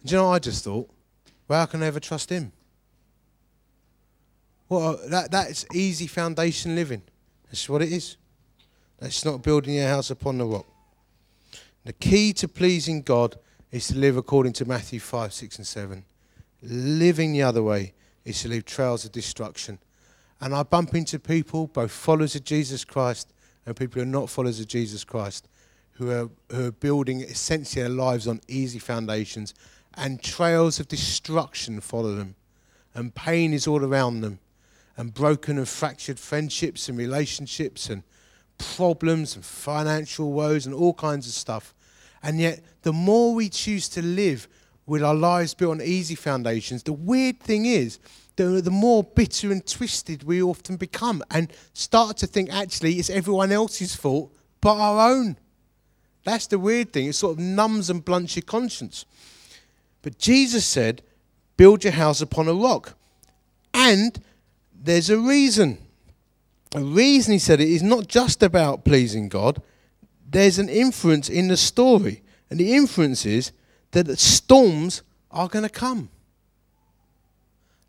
And 0.00 0.08
do 0.08 0.14
you 0.14 0.22
know 0.22 0.28
what 0.28 0.34
I 0.36 0.38
just 0.38 0.64
thought? 0.64 0.88
Well, 1.46 1.60
how 1.60 1.66
can 1.66 1.82
I 1.82 1.86
ever 1.86 2.00
trust 2.00 2.30
him? 2.30 2.52
Well, 4.70 4.98
that, 5.08 5.30
that's 5.30 5.66
easy 5.74 6.06
foundation 6.06 6.74
living. 6.74 7.02
That's 7.44 7.68
what 7.68 7.82
it 7.82 7.92
is. 7.92 8.16
That's 8.98 9.24
not 9.24 9.42
building 9.42 9.74
your 9.74 9.88
house 9.88 10.10
upon 10.10 10.38
the 10.38 10.46
rock. 10.46 10.66
The 11.84 11.92
key 11.92 12.32
to 12.34 12.48
pleasing 12.48 13.02
God 13.02 13.36
is 13.70 13.88
to 13.88 13.96
live 13.96 14.16
according 14.16 14.54
to 14.54 14.64
Matthew 14.64 15.00
5, 15.00 15.32
6, 15.32 15.58
and 15.58 15.66
7. 15.66 16.04
Living 16.62 17.32
the 17.32 17.42
other 17.42 17.62
way 17.62 17.92
is 18.24 18.42
to 18.42 18.48
leave 18.48 18.64
trails 18.64 19.04
of 19.04 19.12
destruction. 19.12 19.78
And 20.40 20.54
I 20.54 20.62
bump 20.62 20.94
into 20.94 21.18
people, 21.18 21.66
both 21.68 21.92
followers 21.92 22.34
of 22.34 22.44
Jesus 22.44 22.84
Christ 22.84 23.32
and 23.66 23.76
people 23.76 24.00
who 24.00 24.08
are 24.08 24.10
not 24.10 24.30
followers 24.30 24.60
of 24.60 24.68
Jesus 24.68 25.04
Christ, 25.04 25.48
who 25.92 26.10
are, 26.10 26.30
who 26.50 26.68
are 26.68 26.72
building 26.72 27.20
essentially 27.20 27.82
their 27.82 27.90
lives 27.90 28.26
on 28.26 28.40
easy 28.48 28.78
foundations, 28.78 29.54
and 29.94 30.22
trails 30.22 30.78
of 30.78 30.88
destruction 30.88 31.80
follow 31.80 32.14
them. 32.14 32.34
And 32.94 33.14
pain 33.14 33.52
is 33.52 33.66
all 33.66 33.84
around 33.84 34.20
them, 34.20 34.38
and 34.96 35.12
broken 35.12 35.58
and 35.58 35.68
fractured 35.68 36.18
friendships 36.18 36.88
and 36.88 36.96
relationships, 36.96 37.90
and 37.90 38.02
problems 38.58 39.36
and 39.36 39.44
financial 39.44 40.32
woes, 40.32 40.66
and 40.66 40.74
all 40.74 40.94
kinds 40.94 41.26
of 41.26 41.32
stuff. 41.32 41.74
And 42.22 42.40
yet, 42.40 42.62
the 42.82 42.92
more 42.92 43.34
we 43.34 43.48
choose 43.48 43.88
to 43.90 44.02
live 44.02 44.48
with 44.86 45.02
our 45.02 45.14
lives 45.14 45.54
built 45.54 45.72
on 45.72 45.82
easy 45.82 46.14
foundations, 46.14 46.82
the 46.82 46.92
weird 46.92 47.40
thing 47.40 47.66
is, 47.66 47.98
the, 48.36 48.60
the 48.60 48.70
more 48.70 49.02
bitter 49.02 49.50
and 49.50 49.66
twisted 49.66 50.22
we 50.22 50.42
often 50.42 50.76
become 50.76 51.22
and 51.30 51.52
start 51.72 52.18
to 52.18 52.26
think 52.26 52.52
actually 52.52 52.94
it's 52.94 53.08
everyone 53.10 53.50
else's 53.50 53.94
fault 53.94 54.32
but 54.60 54.76
our 54.76 55.10
own. 55.10 55.36
That's 56.24 56.46
the 56.46 56.58
weird 56.58 56.92
thing. 56.92 57.06
It 57.06 57.14
sort 57.14 57.34
of 57.34 57.38
numbs 57.38 57.88
and 57.88 58.04
blunts 58.04 58.36
your 58.36 58.42
conscience. 58.42 59.06
But 60.02 60.18
Jesus 60.18 60.66
said, 60.66 61.02
build 61.56 61.84
your 61.84 61.92
house 61.92 62.20
upon 62.20 62.48
a 62.48 62.54
rock. 62.54 62.94
And 63.72 64.20
there's 64.74 65.08
a 65.08 65.18
reason. 65.18 65.78
A 66.76 66.82
reason 66.82 67.32
he 67.32 67.38
said 67.38 67.58
it 67.58 67.70
is 67.70 67.82
not 67.82 68.06
just 68.06 68.42
about 68.42 68.84
pleasing 68.84 69.30
God, 69.30 69.62
there's 70.28 70.58
an 70.58 70.68
inference 70.68 71.30
in 71.30 71.48
the 71.48 71.56
story. 71.56 72.22
And 72.50 72.60
the 72.60 72.74
inference 72.74 73.24
is 73.24 73.52
that 73.92 74.18
storms 74.18 75.02
are 75.30 75.48
going 75.48 75.62
to 75.62 75.70
come. 75.70 76.10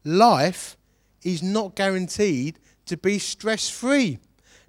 Life 0.05 0.77
is 1.21 1.43
not 1.43 1.75
guaranteed 1.75 2.59
to 2.85 2.95
be 2.95 3.19
stress 3.19 3.69
free. 3.69 4.19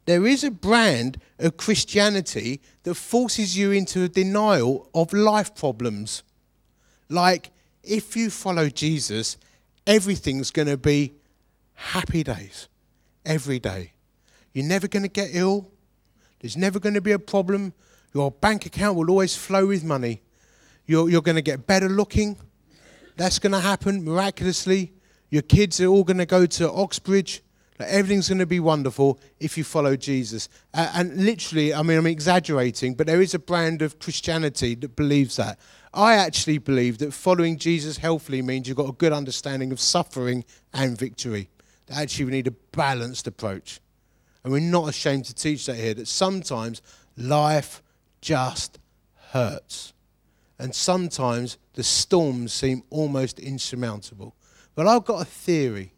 There 0.06 0.26
is 0.26 0.42
a 0.42 0.50
brand 0.50 1.20
of 1.38 1.56
Christianity 1.56 2.60
that 2.82 2.96
forces 2.96 3.56
you 3.56 3.70
into 3.70 4.02
a 4.02 4.08
denial 4.08 4.90
of 4.94 5.12
life 5.12 5.54
problems. 5.54 6.24
Like, 7.08 7.52
if 7.84 8.16
you 8.16 8.30
follow 8.30 8.68
Jesus, 8.68 9.38
everything's 9.86 10.50
going 10.50 10.66
to 10.66 10.76
be 10.76 11.12
happy 11.74 12.24
days 12.24 12.66
every 13.24 13.60
day. 13.60 13.92
You're 14.58 14.66
never 14.66 14.88
going 14.88 15.04
to 15.04 15.08
get 15.08 15.28
ill. 15.34 15.70
There's 16.40 16.56
never 16.56 16.80
going 16.80 16.96
to 16.96 17.00
be 17.00 17.12
a 17.12 17.18
problem. 17.20 17.74
Your 18.12 18.32
bank 18.32 18.66
account 18.66 18.96
will 18.96 19.08
always 19.08 19.36
flow 19.36 19.68
with 19.68 19.84
money. 19.84 20.20
You're, 20.84 21.08
you're 21.08 21.22
going 21.22 21.36
to 21.36 21.42
get 21.42 21.68
better 21.68 21.88
looking. 21.88 22.36
That's 23.14 23.38
going 23.38 23.52
to 23.52 23.60
happen 23.60 24.04
miraculously. 24.04 24.94
Your 25.30 25.42
kids 25.42 25.80
are 25.80 25.86
all 25.86 26.02
going 26.02 26.18
to 26.18 26.26
go 26.26 26.44
to 26.44 26.72
Oxbridge. 26.72 27.40
Like 27.78 27.88
everything's 27.90 28.26
going 28.26 28.40
to 28.40 28.46
be 28.46 28.58
wonderful 28.58 29.20
if 29.38 29.56
you 29.56 29.62
follow 29.62 29.94
Jesus. 29.94 30.48
Uh, 30.74 30.90
and 30.92 31.24
literally, 31.24 31.72
I 31.72 31.82
mean, 31.82 31.96
I'm 31.96 32.08
exaggerating, 32.08 32.94
but 32.94 33.06
there 33.06 33.22
is 33.22 33.34
a 33.34 33.38
brand 33.38 33.80
of 33.80 34.00
Christianity 34.00 34.74
that 34.74 34.96
believes 34.96 35.36
that. 35.36 35.60
I 35.94 36.14
actually 36.14 36.58
believe 36.58 36.98
that 36.98 37.12
following 37.12 37.58
Jesus 37.58 37.98
healthily 37.98 38.42
means 38.42 38.66
you've 38.66 38.76
got 38.76 38.88
a 38.88 38.92
good 38.92 39.12
understanding 39.12 39.70
of 39.70 39.78
suffering 39.78 40.44
and 40.74 40.98
victory. 40.98 41.48
That 41.86 41.98
actually, 41.98 42.24
we 42.24 42.32
need 42.32 42.48
a 42.48 42.56
balanced 42.72 43.28
approach. 43.28 43.80
And 44.42 44.52
we're 44.52 44.60
not 44.60 44.88
ashamed 44.88 45.24
to 45.26 45.34
teach 45.34 45.66
that 45.66 45.76
here, 45.76 45.94
that 45.94 46.08
sometimes 46.08 46.82
life 47.16 47.82
just 48.20 48.78
hurts. 49.30 49.92
And 50.58 50.74
sometimes 50.74 51.58
the 51.74 51.82
storms 51.82 52.52
seem 52.52 52.82
almost 52.90 53.38
insurmountable. 53.38 54.34
But 54.74 54.86
I've 54.86 55.04
got 55.04 55.22
a 55.22 55.24
theory. 55.24 55.92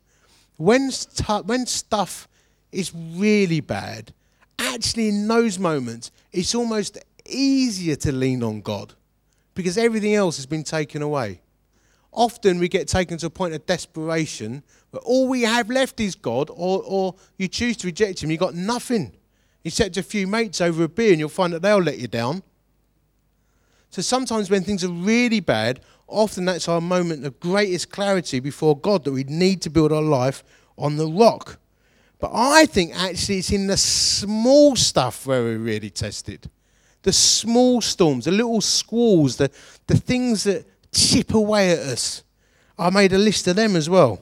When, 0.56 0.90
stu- 0.90 1.42
when 1.44 1.66
stuff 1.66 2.28
is 2.72 2.92
really 2.94 3.60
bad, 3.60 4.12
actually 4.58 5.08
in 5.08 5.26
those 5.26 5.58
moments, 5.58 6.10
it's 6.32 6.54
almost 6.54 6.98
easier 7.26 7.96
to 7.96 8.12
lean 8.12 8.42
on 8.42 8.60
God 8.60 8.94
because 9.54 9.78
everything 9.78 10.14
else 10.14 10.36
has 10.36 10.46
been 10.46 10.64
taken 10.64 11.02
away. 11.02 11.40
Often 12.12 12.58
we 12.58 12.68
get 12.68 12.88
taken 12.88 13.18
to 13.18 13.26
a 13.26 13.30
point 13.30 13.54
of 13.54 13.64
desperation 13.66 14.62
all 14.98 15.28
we 15.28 15.42
have 15.42 15.70
left 15.70 16.00
is 16.00 16.14
God, 16.14 16.50
or, 16.50 16.82
or 16.84 17.14
you 17.38 17.48
choose 17.48 17.76
to 17.78 17.86
reject 17.86 18.22
Him, 18.22 18.30
you've 18.30 18.40
got 18.40 18.54
nothing. 18.54 19.12
Except 19.62 19.96
a 19.98 20.02
few 20.02 20.26
mates 20.26 20.60
over 20.60 20.84
a 20.84 20.88
beer, 20.88 21.10
and 21.10 21.20
you'll 21.20 21.28
find 21.28 21.52
that 21.52 21.60
they'll 21.60 21.82
let 21.82 21.98
you 21.98 22.08
down. 22.08 22.42
So 23.90 24.02
sometimes 24.02 24.48
when 24.48 24.62
things 24.62 24.84
are 24.84 24.90
really 24.90 25.40
bad, 25.40 25.80
often 26.06 26.44
that's 26.44 26.68
our 26.68 26.80
moment 26.80 27.26
of 27.26 27.38
greatest 27.40 27.90
clarity 27.90 28.40
before 28.40 28.78
God 28.78 29.04
that 29.04 29.12
we 29.12 29.24
need 29.24 29.60
to 29.62 29.70
build 29.70 29.92
our 29.92 30.02
life 30.02 30.42
on 30.78 30.96
the 30.96 31.06
rock. 31.06 31.58
But 32.18 32.30
I 32.34 32.66
think 32.66 32.94
actually 32.94 33.38
it's 33.38 33.50
in 33.50 33.66
the 33.66 33.76
small 33.76 34.76
stuff 34.76 35.26
where 35.26 35.42
we're 35.42 35.58
really 35.58 35.90
tested. 35.90 36.48
The 37.02 37.12
small 37.12 37.80
storms, 37.80 38.26
the 38.26 38.30
little 38.30 38.60
squalls, 38.60 39.36
the, 39.36 39.50
the 39.86 39.96
things 39.96 40.44
that 40.44 40.66
chip 40.92 41.34
away 41.34 41.72
at 41.72 41.78
us. 41.78 42.22
I 42.78 42.90
made 42.90 43.12
a 43.12 43.18
list 43.18 43.46
of 43.46 43.56
them 43.56 43.74
as 43.74 43.88
well. 43.88 44.20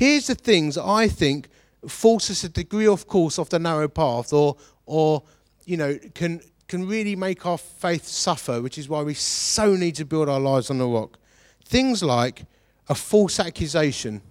Here's 0.00 0.28
the 0.28 0.34
things 0.34 0.78
I 0.78 1.08
think 1.08 1.50
force 1.86 2.30
us 2.30 2.42
a 2.42 2.48
degree 2.48 2.86
of 2.86 3.06
course 3.06 3.38
off 3.38 3.50
the 3.50 3.58
narrow 3.58 3.86
path 3.86 4.32
or, 4.32 4.56
or 4.86 5.22
you 5.66 5.76
know, 5.76 5.98
can, 6.14 6.40
can 6.68 6.88
really 6.88 7.14
make 7.14 7.44
our 7.44 7.58
faith 7.58 8.06
suffer, 8.06 8.62
which 8.62 8.78
is 8.78 8.88
why 8.88 9.02
we 9.02 9.12
so 9.12 9.76
need 9.76 9.96
to 9.96 10.06
build 10.06 10.30
our 10.30 10.40
lives 10.40 10.70
on 10.70 10.78
the 10.78 10.86
rock. 10.86 11.18
Things 11.66 12.02
like 12.02 12.44
a 12.88 12.94
false 12.94 13.38
accusation. 13.38 14.22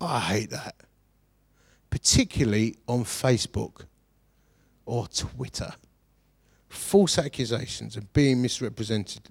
I 0.00 0.20
hate 0.20 0.48
that 0.48 0.74
particularly 1.90 2.74
on 2.88 3.04
Facebook 3.04 3.84
or 4.86 5.06
Twitter. 5.08 5.74
False 6.70 7.18
accusations 7.18 7.96
and 7.96 8.10
being 8.14 8.40
misrepresented. 8.40 9.28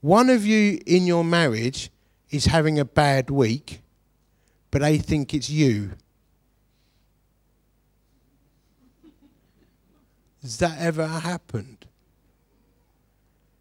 One 0.00 0.28
of 0.28 0.44
you 0.44 0.80
in 0.86 1.06
your 1.06 1.22
marriage 1.22 1.92
is 2.34 2.46
having 2.46 2.78
a 2.78 2.84
bad 2.84 3.30
week, 3.30 3.80
but 4.70 4.82
they 4.82 4.98
think 4.98 5.32
it's 5.32 5.48
you. 5.48 5.92
Has 10.42 10.58
that 10.58 10.78
ever 10.78 11.06
happened? 11.06 11.86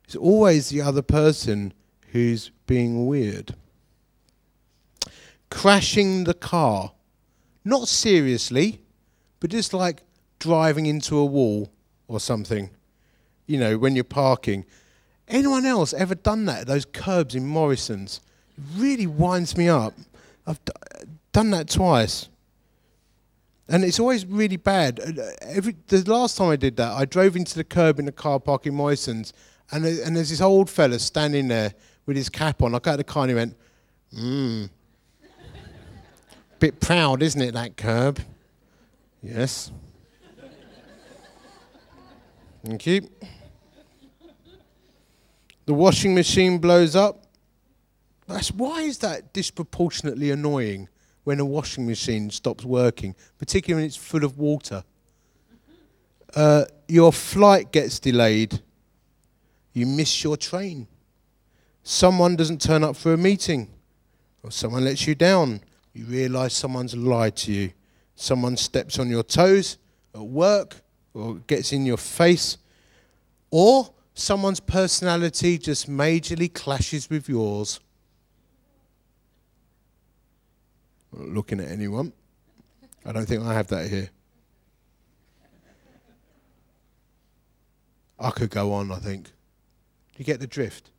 It's 0.06 0.16
always 0.16 0.70
the 0.70 0.82
other 0.82 1.02
person 1.02 1.74
who's 2.12 2.52
being 2.68 3.08
weird. 3.08 3.56
Crashing 5.50 6.24
the 6.24 6.34
car 6.34 6.92
not 7.64 7.88
seriously, 7.88 8.82
but 9.40 9.50
just 9.50 9.74
like 9.74 10.04
driving 10.40 10.86
into 10.86 11.18
a 11.18 11.26
wall 11.26 11.72
or 12.08 12.20
something, 12.20 12.70
you 13.46 13.58
know, 13.58 13.78
when 13.78 13.96
you're 13.96 14.04
parking. 14.04 14.66
Anyone 15.28 15.66
else 15.66 15.94
ever 15.94 16.16
done 16.16 16.46
that? 16.46 16.68
Those 16.68 16.86
curbs 16.86 17.36
in 17.36 17.48
Morrison's? 17.48 18.20
Really 18.76 19.08
winds 19.08 19.58
me 19.58 19.68
up. 19.70 19.94
I've 20.46 20.64
d- 20.66 20.72
done 21.32 21.50
that 21.52 21.70
twice. 21.70 22.30
And 23.68 23.84
it's 23.84 24.00
always 24.00 24.26
really 24.26 24.58
bad. 24.58 25.00
Uh, 25.00 25.24
every, 25.42 25.76
the 25.88 26.04
last 26.12 26.38
time 26.38 26.50
I 26.50 26.56
did 26.56 26.76
that, 26.78 26.92
I 26.92 27.06
drove 27.06 27.36
into 27.36 27.56
the 27.56 27.64
curb 27.64 28.00
in 28.00 28.06
the 28.06 28.12
car 28.12 28.40
park 28.40 28.68
in 28.68 28.76
Morrison's, 28.76 29.34
and, 29.72 29.86
and 29.86 30.16
there's 30.16 30.30
this 30.30 30.42
old 30.42 30.70
fella 30.70 31.00
standing 31.00 31.48
there 31.48 31.74
with 32.06 32.18
his 32.18 32.30
cap 32.30 32.62
on. 32.62 32.76
I 32.76 32.80
got 32.80 32.92
out 32.92 32.98
the 32.98 33.04
car 33.04 33.24
and 33.24 33.30
he 33.32 33.36
went, 33.36 33.58
mmm, 34.14 34.70
Bit 36.60 36.80
proud, 36.80 37.22
isn't 37.22 37.42
it, 37.42 37.54
that 37.56 37.76
curb? 37.76 38.22
Yes. 39.22 39.70
Thank 42.66 42.86
you. 42.86 43.10
The 45.66 45.74
washing 45.74 46.16
machine 46.16 46.60
blows 46.60 46.96
up. 46.96 47.23
That's 48.28 48.52
why 48.52 48.82
is 48.82 49.00
that 49.00 49.34
disproportionately 49.34 50.32
annoying 50.32 50.90
when 51.24 51.40
a 51.40 51.46
washing 51.46 51.86
machine 51.86 52.30
stops 52.30 52.64
working, 52.64 53.16
particularly 53.38 53.82
when 53.82 53.88
it's 53.88 53.96
full 53.96 54.24
of 54.24 54.38
water? 54.38 54.84
Uh, 56.36 56.66
your 56.88 57.12
flight 57.14 57.72
gets 57.72 58.00
delayed. 58.00 58.62
You 59.74 59.86
miss 59.86 60.24
your 60.24 60.38
train. 60.38 60.88
Someone 61.84 62.36
doesn't 62.36 62.62
turn 62.62 62.84
up 62.84 62.96
for 62.96 63.14
a 63.14 63.18
meeting, 63.18 63.70
or 64.42 64.52
someone 64.52 64.86
lets 64.86 65.06
you 65.06 65.16
down. 65.16 65.62
You 65.94 66.06
realize 66.06 66.54
someone's 66.54 66.96
lied 66.96 67.36
to 67.38 67.52
you. 67.52 67.72
Someone 68.16 68.58
steps 68.58 69.00
on 69.00 69.10
your 69.10 69.24
toes 69.24 69.78
at 70.16 70.22
work 70.22 70.82
or 71.14 71.36
gets 71.36 71.74
in 71.74 71.86
your 71.86 71.98
face. 71.98 72.58
Or 73.52 73.94
someone's 74.14 74.60
personality 74.60 75.58
just 75.58 75.90
majorly 75.90 76.52
clashes 76.52 77.10
with 77.10 77.28
yours. 77.28 77.80
I'm 81.02 81.03
not 81.14 81.30
looking 81.30 81.60
at 81.60 81.70
anyone. 81.70 82.14
I 83.06 83.12
don't 83.12 83.26
think 83.26 83.44
I 83.44 83.54
have 83.54 83.68
that 83.68 83.90
here. 83.90 84.10
I 88.20 88.32
could 88.32 88.50
go 88.50 88.72
on, 88.74 88.92
I 88.92 89.00
think. 89.00 89.32
You 90.18 90.24
get 90.24 90.40
the 90.40 90.48
drift. 90.48 90.92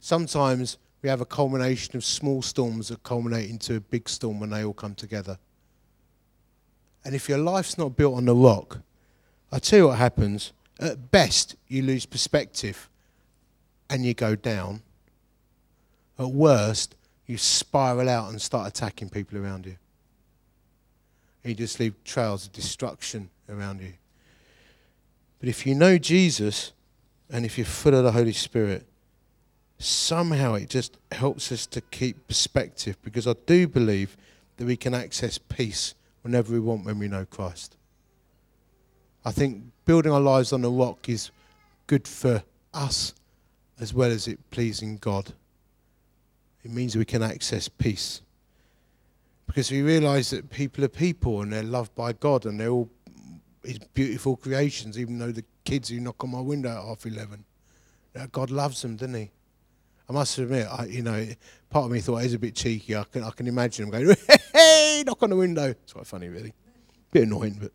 Sometimes 0.00 0.76
we 1.02 1.08
have 1.08 1.20
a 1.20 1.26
culmination 1.26 1.96
of 1.96 2.04
small 2.04 2.42
storms 2.42 2.88
that 2.88 3.02
culminate 3.02 3.48
into 3.48 3.76
a 3.76 3.80
big 3.80 4.08
storm 4.08 4.40
when 4.40 4.50
they 4.50 4.64
all 4.64 4.74
come 4.74 4.94
together. 4.94 5.38
And 7.04 7.14
if 7.14 7.28
your 7.28 7.38
life's 7.38 7.78
not 7.78 7.96
built 7.96 8.16
on 8.16 8.26
the 8.26 8.34
rock, 8.34 8.80
I 9.50 9.58
tell 9.58 9.78
you 9.78 9.86
what 9.88 9.98
happens. 9.98 10.52
At 10.78 11.10
best, 11.10 11.56
you 11.68 11.82
lose 11.82 12.06
perspective 12.06 12.88
and 13.88 14.04
you 14.04 14.14
go 14.14 14.34
down. 14.36 14.82
At 16.18 16.30
worst, 16.30 16.94
you 17.30 17.38
spiral 17.38 18.08
out 18.08 18.28
and 18.28 18.42
start 18.42 18.68
attacking 18.68 19.08
people 19.08 19.38
around 19.38 19.64
you. 19.64 19.76
You 21.44 21.54
just 21.54 21.80
leave 21.80 21.94
trails 22.04 22.46
of 22.46 22.52
destruction 22.52 23.30
around 23.48 23.80
you. 23.80 23.94
But 25.38 25.48
if 25.48 25.66
you 25.66 25.74
know 25.74 25.96
Jesus 25.96 26.72
and 27.30 27.46
if 27.46 27.56
you're 27.56 27.64
full 27.64 27.94
of 27.94 28.04
the 28.04 28.12
Holy 28.12 28.32
Spirit, 28.32 28.84
somehow 29.78 30.54
it 30.54 30.68
just 30.68 30.98
helps 31.12 31.50
us 31.50 31.66
to 31.66 31.80
keep 31.80 32.26
perspective 32.28 32.96
because 33.02 33.26
I 33.26 33.34
do 33.46 33.66
believe 33.66 34.16
that 34.58 34.66
we 34.66 34.76
can 34.76 34.92
access 34.92 35.38
peace 35.38 35.94
whenever 36.22 36.52
we 36.52 36.60
want 36.60 36.84
when 36.84 36.98
we 36.98 37.08
know 37.08 37.24
Christ. 37.24 37.76
I 39.24 39.30
think 39.30 39.62
building 39.86 40.12
our 40.12 40.20
lives 40.20 40.52
on 40.52 40.62
the 40.62 40.70
rock 40.70 41.08
is 41.08 41.30
good 41.86 42.06
for 42.06 42.42
us 42.74 43.14
as 43.80 43.94
well 43.94 44.10
as 44.10 44.28
it 44.28 44.38
pleasing 44.50 44.98
God. 44.98 45.32
It 46.64 46.70
means 46.70 46.96
we 46.96 47.04
can 47.04 47.22
access 47.22 47.68
peace. 47.68 48.20
Because 49.46 49.70
we 49.70 49.82
realize 49.82 50.30
that 50.30 50.50
people 50.50 50.84
are 50.84 50.88
people 50.88 51.42
and 51.42 51.52
they're 51.52 51.62
loved 51.62 51.94
by 51.94 52.12
God 52.12 52.46
and 52.46 52.60
they're 52.60 52.68
all 52.68 52.88
his 53.64 53.78
beautiful 53.94 54.36
creations, 54.36 54.98
even 54.98 55.18
though 55.18 55.32
the 55.32 55.44
kids 55.64 55.88
who 55.88 56.00
knock 56.00 56.22
on 56.22 56.30
my 56.30 56.40
window 56.40 56.70
at 56.70 56.84
half 56.84 57.04
11. 57.04 57.44
God 58.32 58.50
loves 58.50 58.82
them, 58.82 58.96
doesn't 58.96 59.14
he? 59.14 59.30
I 60.08 60.12
must 60.12 60.38
admit, 60.38 60.66
I, 60.68 60.86
you 60.86 61.02
know, 61.02 61.26
part 61.68 61.84
of 61.84 61.92
me 61.92 62.00
thought 62.00 62.22
was 62.22 62.34
a 62.34 62.38
bit 62.38 62.56
cheeky. 62.56 62.96
I 62.96 63.04
can, 63.04 63.22
I 63.22 63.30
can 63.30 63.46
imagine 63.46 63.84
him 63.84 63.90
going, 63.90 64.16
hey, 64.52 65.04
knock 65.06 65.22
on 65.22 65.30
the 65.30 65.36
window. 65.36 65.68
It's 65.68 65.92
quite 65.92 66.06
funny, 66.06 66.28
really. 66.28 66.52
Bit 67.12 67.24
annoying, 67.24 67.58
but. 67.60 67.72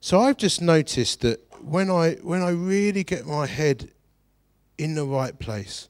So 0.00 0.20
I've 0.20 0.36
just 0.36 0.60
noticed 0.60 1.20
that 1.20 1.40
when 1.62 1.90
I, 1.90 2.14
when 2.22 2.42
I 2.42 2.50
really 2.50 3.04
get 3.04 3.26
my 3.26 3.46
head 3.46 3.90
in 4.76 4.94
the 4.94 5.04
right 5.04 5.38
place, 5.38 5.88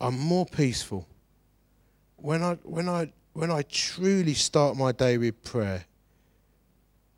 I'm 0.00 0.18
more 0.18 0.46
peaceful. 0.46 1.06
When 2.16 2.42
I, 2.42 2.54
when 2.62 2.88
I, 2.88 3.12
when 3.32 3.50
I 3.50 3.62
truly 3.62 4.34
start 4.34 4.76
my 4.76 4.92
day 4.92 5.18
with 5.18 5.42
prayer, 5.42 5.84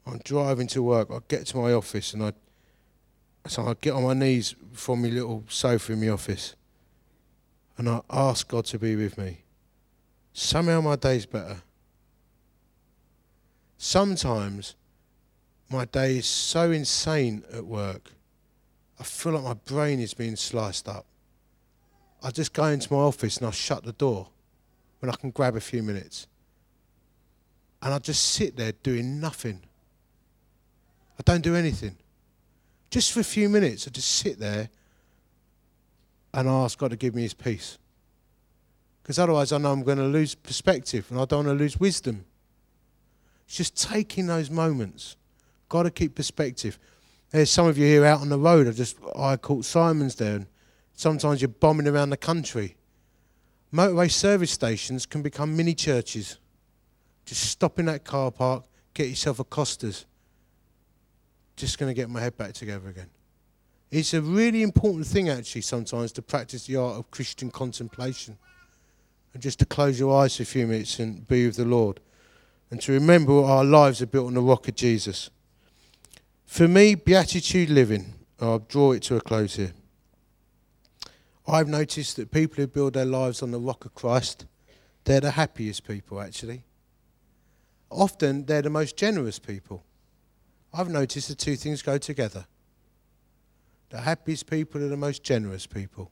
I'm 0.07 0.19
driving 0.25 0.67
to 0.69 0.83
work, 0.83 1.09
I 1.11 1.19
get 1.29 1.47
to 1.49 1.59
my 1.59 1.73
office 1.73 2.15
and 2.15 2.25
I 2.25 2.33
so 3.47 3.67
I 3.67 3.75
get 3.81 3.95
on 3.95 4.03
my 4.03 4.13
knees 4.13 4.55
from 4.73 5.03
my 5.03 5.09
little 5.09 5.45
sofa 5.49 5.93
in 5.93 6.01
my 6.01 6.09
office 6.11 6.55
and 7.79 7.89
I 7.89 8.03
ask 8.11 8.47
God 8.47 8.67
to 8.67 8.79
be 8.79 8.97
with 8.97 9.17
me. 9.17 9.39
Somehow 10.33 10.83
my 10.83 10.97
day's 10.97 11.25
better. 11.25 11.63
Sometimes 13.79 14.75
my 15.71 15.87
day 15.87 16.19
is 16.19 16.27
so 16.27 16.71
insane 16.71 17.43
at 17.53 17.65
work, 17.65 18.11
I 18.99 19.05
feel 19.05 19.33
like 19.33 19.45
my 19.45 19.55
brain 19.55 20.01
is 20.01 20.13
being 20.13 20.37
sliced 20.37 20.89
up. 20.89 21.07
I 22.23 22.31
just 22.31 22.53
go 22.53 22.65
into 22.67 22.93
my 22.93 23.01
office 23.01 23.39
and 23.39 23.47
I 23.47 23.51
shut 23.51 23.85
the 23.85 23.93
door 23.93 24.29
when 24.99 25.11
I 25.11 25.17
can 25.17 25.31
grab 25.31 25.57
a 25.57 25.61
few 25.61 25.83
minutes. 25.83 26.27
And 27.83 27.95
I 27.95 27.99
just 27.99 28.33
sit 28.33 28.57
there 28.57 28.73
doing 28.83 29.21
nothing. 29.21 29.61
I 31.19 31.23
don't 31.25 31.43
do 31.43 31.55
anything 31.55 31.97
just 32.91 33.13
for 33.13 33.21
a 33.21 33.25
few 33.25 33.49
minutes, 33.49 33.87
I 33.87 33.91
just 33.91 34.11
sit 34.11 34.39
there 34.39 34.69
and 36.35 36.49
ask 36.49 36.79
God 36.79 36.91
to 36.91 36.97
give 36.97 37.15
me 37.15 37.23
his 37.23 37.35
peace. 37.35 37.79
Because 39.03 39.19
otherwise, 39.19 39.53
I 39.53 39.59
know 39.59 39.73
I'm 39.73 39.83
going 39.83 39.99
to 39.99 40.05
lose 40.05 40.35
perspective 40.35 41.07
and 41.11 41.19
I 41.19 41.25
don't 41.25 41.47
want 41.47 41.59
to 41.59 41.63
lose 41.63 41.79
wisdom. 41.79 42.25
It's 43.47 43.57
just 43.57 43.77
taking 43.77 44.27
those 44.27 44.51
moments, 44.51 45.17
Got 45.69 45.85
to 45.85 45.91
keep 45.93 46.17
perspective. 46.17 46.81
There's 47.31 47.49
some 47.49 47.69
of 47.69 47.79
you 47.79 47.87
here 47.87 48.05
out 48.05 48.23
on 48.23 48.29
the 48.29 48.39
road. 48.39 48.67
I 48.67 48.73
just 48.73 48.97
I 49.17 49.37
caught 49.37 49.65
Simon's 49.65 50.17
there. 50.17 50.35
And 50.35 50.47
sometimes 51.01 51.41
you're 51.41 51.49
bombing 51.49 51.89
around 51.89 52.11
the 52.11 52.17
country. 52.17 52.77
Motorway 53.73 54.11
service 54.11 54.51
stations 54.51 55.07
can 55.07 55.23
become 55.23 55.57
mini 55.57 55.75
churches. 55.75 56.39
Just 57.25 57.45
stop 57.45 57.79
in 57.79 57.87
that 57.87 58.05
car 58.05 58.31
park, 58.31 58.65
get 58.93 59.09
yourself 59.09 59.39
a 59.39 59.45
Costa's. 59.45 60.05
Just 61.57 61.79
going 61.79 61.89
to 61.89 61.95
get 61.95 62.11
my 62.11 62.21
head 62.21 62.37
back 62.37 62.53
together 62.53 62.89
again. 62.89 63.09
It's 63.91 64.13
a 64.15 64.21
really 64.21 64.63
important 64.63 65.07
thing, 65.07 65.31
actually, 65.31 65.63
sometimes 65.63 66.13
to 66.13 66.23
practice 66.23 66.67
the 66.67 66.77
art 66.77 66.97
of 66.97 67.11
Christian 67.11 67.51
contemplation. 67.51 68.37
And 69.33 69.43
just 69.43 69.59
to 69.61 69.67
close 69.67 69.99
your 69.99 70.21
eyes 70.21 70.37
for 70.37 70.43
a 70.43 70.47
few 70.47 70.67
minutes 70.67 70.99
and 70.99 71.27
be 71.27 71.47
with 71.47 71.57
the 71.57 71.65
Lord. 71.65 72.01
And 72.71 72.81
to 72.83 72.93
remember 72.93 73.43
our 73.43 73.65
lives 73.65 74.03
are 74.03 74.07
built 74.07 74.27
on 74.27 74.35
the 74.35 74.43
rock 74.43 74.69
of 74.69 74.75
Jesus. 74.75 75.31
For 76.45 76.69
me, 76.69 76.95
beatitude 76.95 77.71
living, 77.71 78.15
I'll 78.41 78.59
draw 78.59 78.93
it 78.93 79.03
to 79.05 79.17
a 79.17 79.21
close 79.21 79.57
here. 79.57 79.73
I've 81.47 81.69
noticed 81.69 82.17
that 82.17 82.31
people 82.31 82.57
who 82.57 82.67
build 82.67 82.95
their 82.95 83.05
lives 83.05 83.43
on 83.43 83.51
the 83.51 83.59
rock 83.59 83.85
of 83.85 83.95
Christ, 83.95 84.47
they're 85.05 85.21
the 85.21 85.33
happiest 85.33 85.87
people, 85.87 86.21
actually. 86.21 86.65
Often, 87.91 88.47
they're 88.47 88.63
the 88.63 88.71
most 88.71 88.97
generous 88.97 89.39
people. 89.39 89.85
I've 90.73 90.89
noticed 90.89 91.29
the 91.29 91.35
two 91.35 91.57
things 91.57 91.83
go 91.83 91.99
together. 91.99 92.47
The 93.89 94.01
happiest 94.01 94.49
people 94.49 94.83
are 94.83 94.89
the 94.89 94.97
most 94.97 95.25
generous 95.25 95.67
people. 95.67 96.11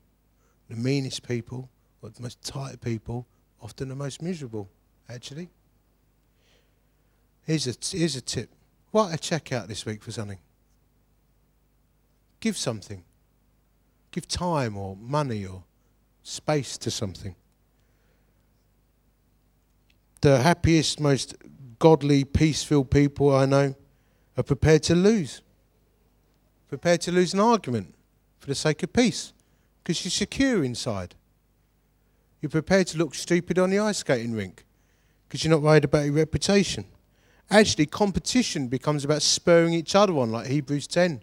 The 0.69 0.77
meanest 0.77 1.27
people, 1.27 1.71
or 2.03 2.11
the 2.11 2.23
most 2.23 2.43
tight 2.43 2.81
people, 2.81 3.27
often 3.61 3.89
the 3.89 3.95
most 3.95 4.21
miserable, 4.21 4.69
actually. 5.09 5.49
Here's 7.45 7.67
a, 7.67 7.97
here's 7.97 8.17
a 8.17 8.21
tip. 8.21 8.51
Write 8.93 9.15
a 9.15 9.19
check 9.19 9.53
out 9.53 9.69
this 9.69 9.87
week 9.87 10.03
for 10.03 10.11
something. 10.11 10.39
Give 12.41 12.57
something. 12.57 13.05
Give 14.11 14.27
time 14.27 14.77
or 14.77 14.97
money 14.97 15.45
or 15.45 15.65
space 16.23 16.79
to 16.79 16.91
something. 16.91 17.35
The 20.21 20.39
happiest, 20.41 21.01
most 21.01 21.35
godly, 21.79 22.25
peace 22.25 22.65
filled 22.65 22.91
people 22.91 23.35
I 23.35 23.47
know 23.47 23.75
are 24.37 24.43
prepared 24.43 24.83
to 24.85 24.95
lose. 24.95 25.43
Prepared 26.69 27.01
to 27.03 27.13
lose 27.13 27.35
an 27.35 27.41
argument 27.41 27.95
for 28.41 28.49
the 28.49 28.55
sake 28.55 28.83
of 28.83 28.93
peace 28.93 29.33
because 29.83 30.05
you're 30.05 30.11
secure 30.11 30.65
inside. 30.65 31.15
You're 32.41 32.51
prepared 32.51 32.87
to 32.89 32.99
look 32.99 33.15
stupid 33.15 33.59
on 33.59 33.71
the 33.71 33.79
ice 33.79 33.99
skating 33.99 34.33
rink 34.33 34.65
because 35.27 35.45
you're 35.45 35.51
not 35.51 35.63
worried 35.63 35.85
about 35.85 36.05
your 36.05 36.15
reputation. 36.15 36.85
Actually, 37.51 37.87
competition 37.87 38.69
becomes 38.69 39.05
about 39.05 39.23
spurring 39.23 39.73
each 39.73 39.95
other 39.95 40.13
on, 40.19 40.31
like 40.31 40.47
Hebrews 40.49 40.87
10. 40.87 41.23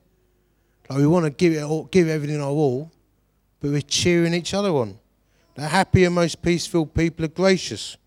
Like 0.89 0.99
we 0.99 1.07
want 1.07 1.25
to 1.25 1.31
give 1.31 1.53
it 1.53 1.63
all, 1.63 1.85
give 1.85 2.07
everything 2.07 2.41
our 2.41 2.49
all, 2.49 2.91
but 3.59 3.71
we're 3.71 3.81
cheering 3.81 4.33
each 4.33 4.53
other 4.53 4.69
on. 4.69 4.99
The 5.55 5.63
happy 5.67 6.03
and 6.03 6.13
most 6.13 6.41
peaceful 6.41 6.85
people 6.85 7.25
are 7.25 7.29
gracious. 7.29 7.97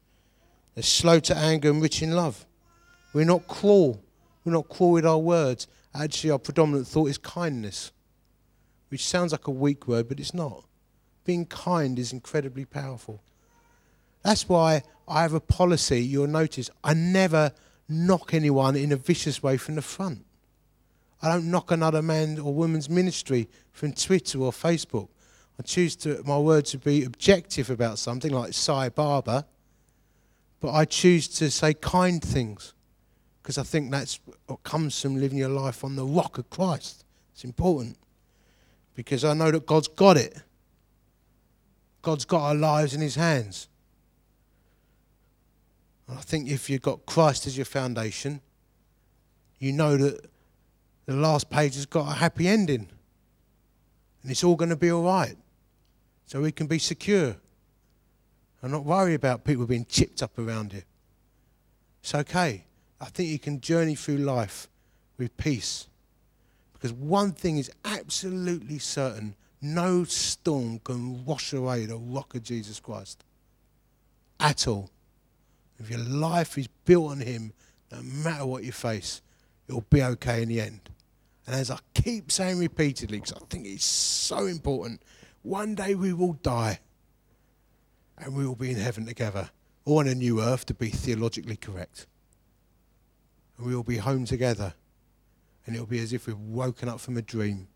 They're 0.75 0.83
slow 0.83 1.19
to 1.21 1.37
anger 1.37 1.71
and 1.71 1.83
rich 1.83 2.03
in 2.03 2.12
love. 2.12 2.47
We're 3.12 3.25
not 3.25 3.49
cruel. 3.49 4.03
We're 4.45 4.53
not 4.53 4.69
cruel 4.69 4.93
with 4.93 5.07
our 5.07 5.19
words. 5.19 5.67
Actually, 5.95 6.31
our 6.31 6.38
predominant 6.38 6.87
thought 6.87 7.09
is 7.09 7.19
kindness, 7.19 7.91
which 8.91 9.05
sounds 9.05 9.33
like 9.33 9.47
a 9.47 9.51
weak 9.51 9.88
word, 9.88 10.09
but 10.09 10.21
it's 10.21 10.35
not. 10.35 10.64
Being 11.25 11.47
kind 11.47 11.99
is 11.99 12.12
incredibly 12.12 12.64
powerful. 12.64 13.21
That's 14.23 14.49
why 14.49 14.83
I 15.09 15.23
have 15.23 15.33
a 15.33 15.41
policy, 15.41 16.03
you'll 16.03 16.27
notice, 16.27 16.71
I 16.85 16.95
never 16.95 17.53
knock 17.88 18.35
anyone 18.35 18.77
in 18.77 18.93
a 18.93 18.97
vicious 18.97 19.43
way 19.43 19.57
from 19.57 19.75
the 19.75 19.83
front. 19.83 20.25
I 21.20 21.33
don't 21.33 21.50
knock 21.50 21.70
another 21.70 22.02
man 22.02 22.38
or 22.38 22.54
woman's 22.54 22.88
ministry 22.88 23.48
from 23.72 23.92
Twitter 23.92 24.38
or 24.38 24.52
Facebook. 24.52 25.09
I 25.59 25.62
choose 25.62 25.96
to, 25.96 26.22
my 26.24 26.38
words 26.38 26.70
to 26.72 26.78
be 26.78 27.04
objective 27.04 27.70
about 27.70 27.98
something 27.98 28.31
like 28.33 28.54
Sai 28.54 28.88
Baba, 28.88 29.44
but 30.61 30.72
I 30.72 30.85
choose 30.85 31.26
to 31.28 31.50
say 31.50 31.74
kind 31.74 32.22
things 32.22 32.74
because 33.42 33.59
I 33.59 33.62
think 33.64 33.90
that's 33.90 34.20
what 34.46 34.62
comes 34.62 35.00
from 35.00 35.16
living 35.16 35.38
your 35.38 35.48
life 35.48 35.83
on 35.83 35.96
the 35.96 36.04
rock 36.04 36.38
of 36.38 36.50
Christ. 36.50 37.04
It's 37.33 37.44
important 37.44 37.96
because 38.94 39.24
I 39.24 39.33
know 39.35 39.50
that 39.50 39.64
God's 39.64 39.88
got 39.88 40.16
it. 40.16 40.42
God's 42.02 42.24
got 42.24 42.42
our 42.42 42.54
lives 42.54 42.94
in 42.94 43.00
His 43.00 43.14
hands. 43.14 43.68
And 46.07 46.18
I 46.18 46.20
think 46.20 46.48
if 46.48 46.70
you've 46.70 46.83
got 46.83 47.07
Christ 47.07 47.46
as 47.46 47.57
your 47.57 47.64
foundation, 47.64 48.40
you 49.59 49.72
know 49.72 49.96
that 49.96 50.26
the 51.09 51.16
last 51.16 51.49
page 51.49 51.75
has 51.75 51.87
got 51.87 52.07
a 52.07 52.14
happy 52.16 52.47
ending. 52.47 52.87
And 54.23 54.31
it's 54.31 54.44
all 54.44 54.57
going 54.57 54.68
to 54.68 54.77
be 54.77 54.92
all 54.92 55.05
right. 55.05 55.37
So 56.27 56.42
we 56.42 56.53
can 56.53 56.66
be 56.66 56.79
secure 56.79 57.35
and 58.61 58.73
not 58.73 58.85
worry 58.85 59.14
about 59.14 59.42
people 59.42 59.64
being 59.64 59.87
chipped 59.87 60.23
up 60.23 60.38
around 60.38 60.75
you. 60.75 60.83
It's 62.03 62.14
okay. 62.14 62.66
I 63.01 63.07
think 63.07 63.31
you 63.31 63.38
can 63.38 63.62
journey 63.62 63.94
through 63.94 64.18
life 64.18 64.68
with 65.16 65.35
peace. 65.38 65.87
Because 66.75 66.92
one 66.92 67.33
thing 67.33 67.57
is 67.57 67.71
absolutely 67.87 68.79
certain 68.79 69.35
no 69.62 70.05
storm 70.05 70.79
can 70.81 71.25
wash 71.25 71.55
away 71.55 71.87
the 71.87 71.97
rock 71.97 72.35
of 72.35 72.42
Jesus 72.42 72.81
Christ 72.81 73.25
at 74.38 74.68
all. 74.68 74.90
If 75.79 75.88
your 75.88 76.01
life 76.01 76.59
is 76.59 76.68
built 76.85 77.12
on 77.12 77.21
Him, 77.21 77.55
no 77.90 78.03
matter 78.03 78.44
what 78.44 78.62
you 78.62 78.73
face, 78.73 79.23
it'll 79.68 79.87
be 79.88 80.03
okay 80.03 80.42
in 80.42 80.51
the 80.51 80.61
end. 80.61 80.90
And 81.48 81.56
as 81.56 81.70
I 81.70 81.78
keep 81.94 82.30
saying 82.30 82.58
repeatedly, 82.58 83.20
because 83.20 83.32
I 83.32 83.40
think 83.48 83.66
it's 83.66 83.82
so 83.82 84.44
important, 84.44 85.00
one 85.40 85.74
day 85.74 85.94
we 85.94 86.12
will 86.12 86.34
die 86.34 86.80
and 88.18 88.37
we 88.37 88.46
will 88.46 88.54
be 88.54 88.70
in 88.70 88.76
heaven 88.76 89.06
together, 89.06 89.48
or 89.87 90.00
on 90.00 90.08
a 90.08 90.14
new 90.14 90.42
earth 90.42 90.66
to 90.66 90.74
be 90.74 90.90
theologically 90.90 91.56
correct 91.56 92.06
and 93.56 93.66
we 93.66 93.74
will 93.74 93.82
be 93.82 93.96
home 93.96 94.26
together. 94.26 94.74
And 95.64 95.74
it'll 95.74 95.87
be 95.87 96.00
as 96.00 96.12
if 96.12 96.26
we've 96.26 96.38
woken 96.38 96.87
up 96.87 97.00
from 97.00 97.16
a 97.16 97.22
dream. 97.22 97.68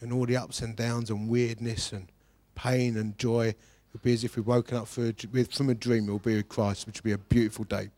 And 0.00 0.12
all 0.12 0.26
the 0.26 0.36
ups 0.36 0.60
and 0.60 0.76
downs 0.76 1.08
and 1.08 1.30
weirdness 1.30 1.92
and 1.92 2.08
pain 2.54 2.98
and 2.98 3.16
joy, 3.18 3.54
it'll 3.88 4.04
be 4.04 4.12
as 4.12 4.22
if 4.22 4.36
we've 4.36 4.46
woken 4.46 4.76
up 4.76 4.86
from 4.86 5.04
a 5.06 5.74
dream. 5.74 6.08
It 6.08 6.12
will 6.12 6.18
be 6.18 6.36
with 6.36 6.48
Christ, 6.48 6.86
which 6.86 7.02
will 7.02 7.08
be 7.08 7.12
a 7.12 7.18
beautiful 7.18 7.64
day. 7.64 7.88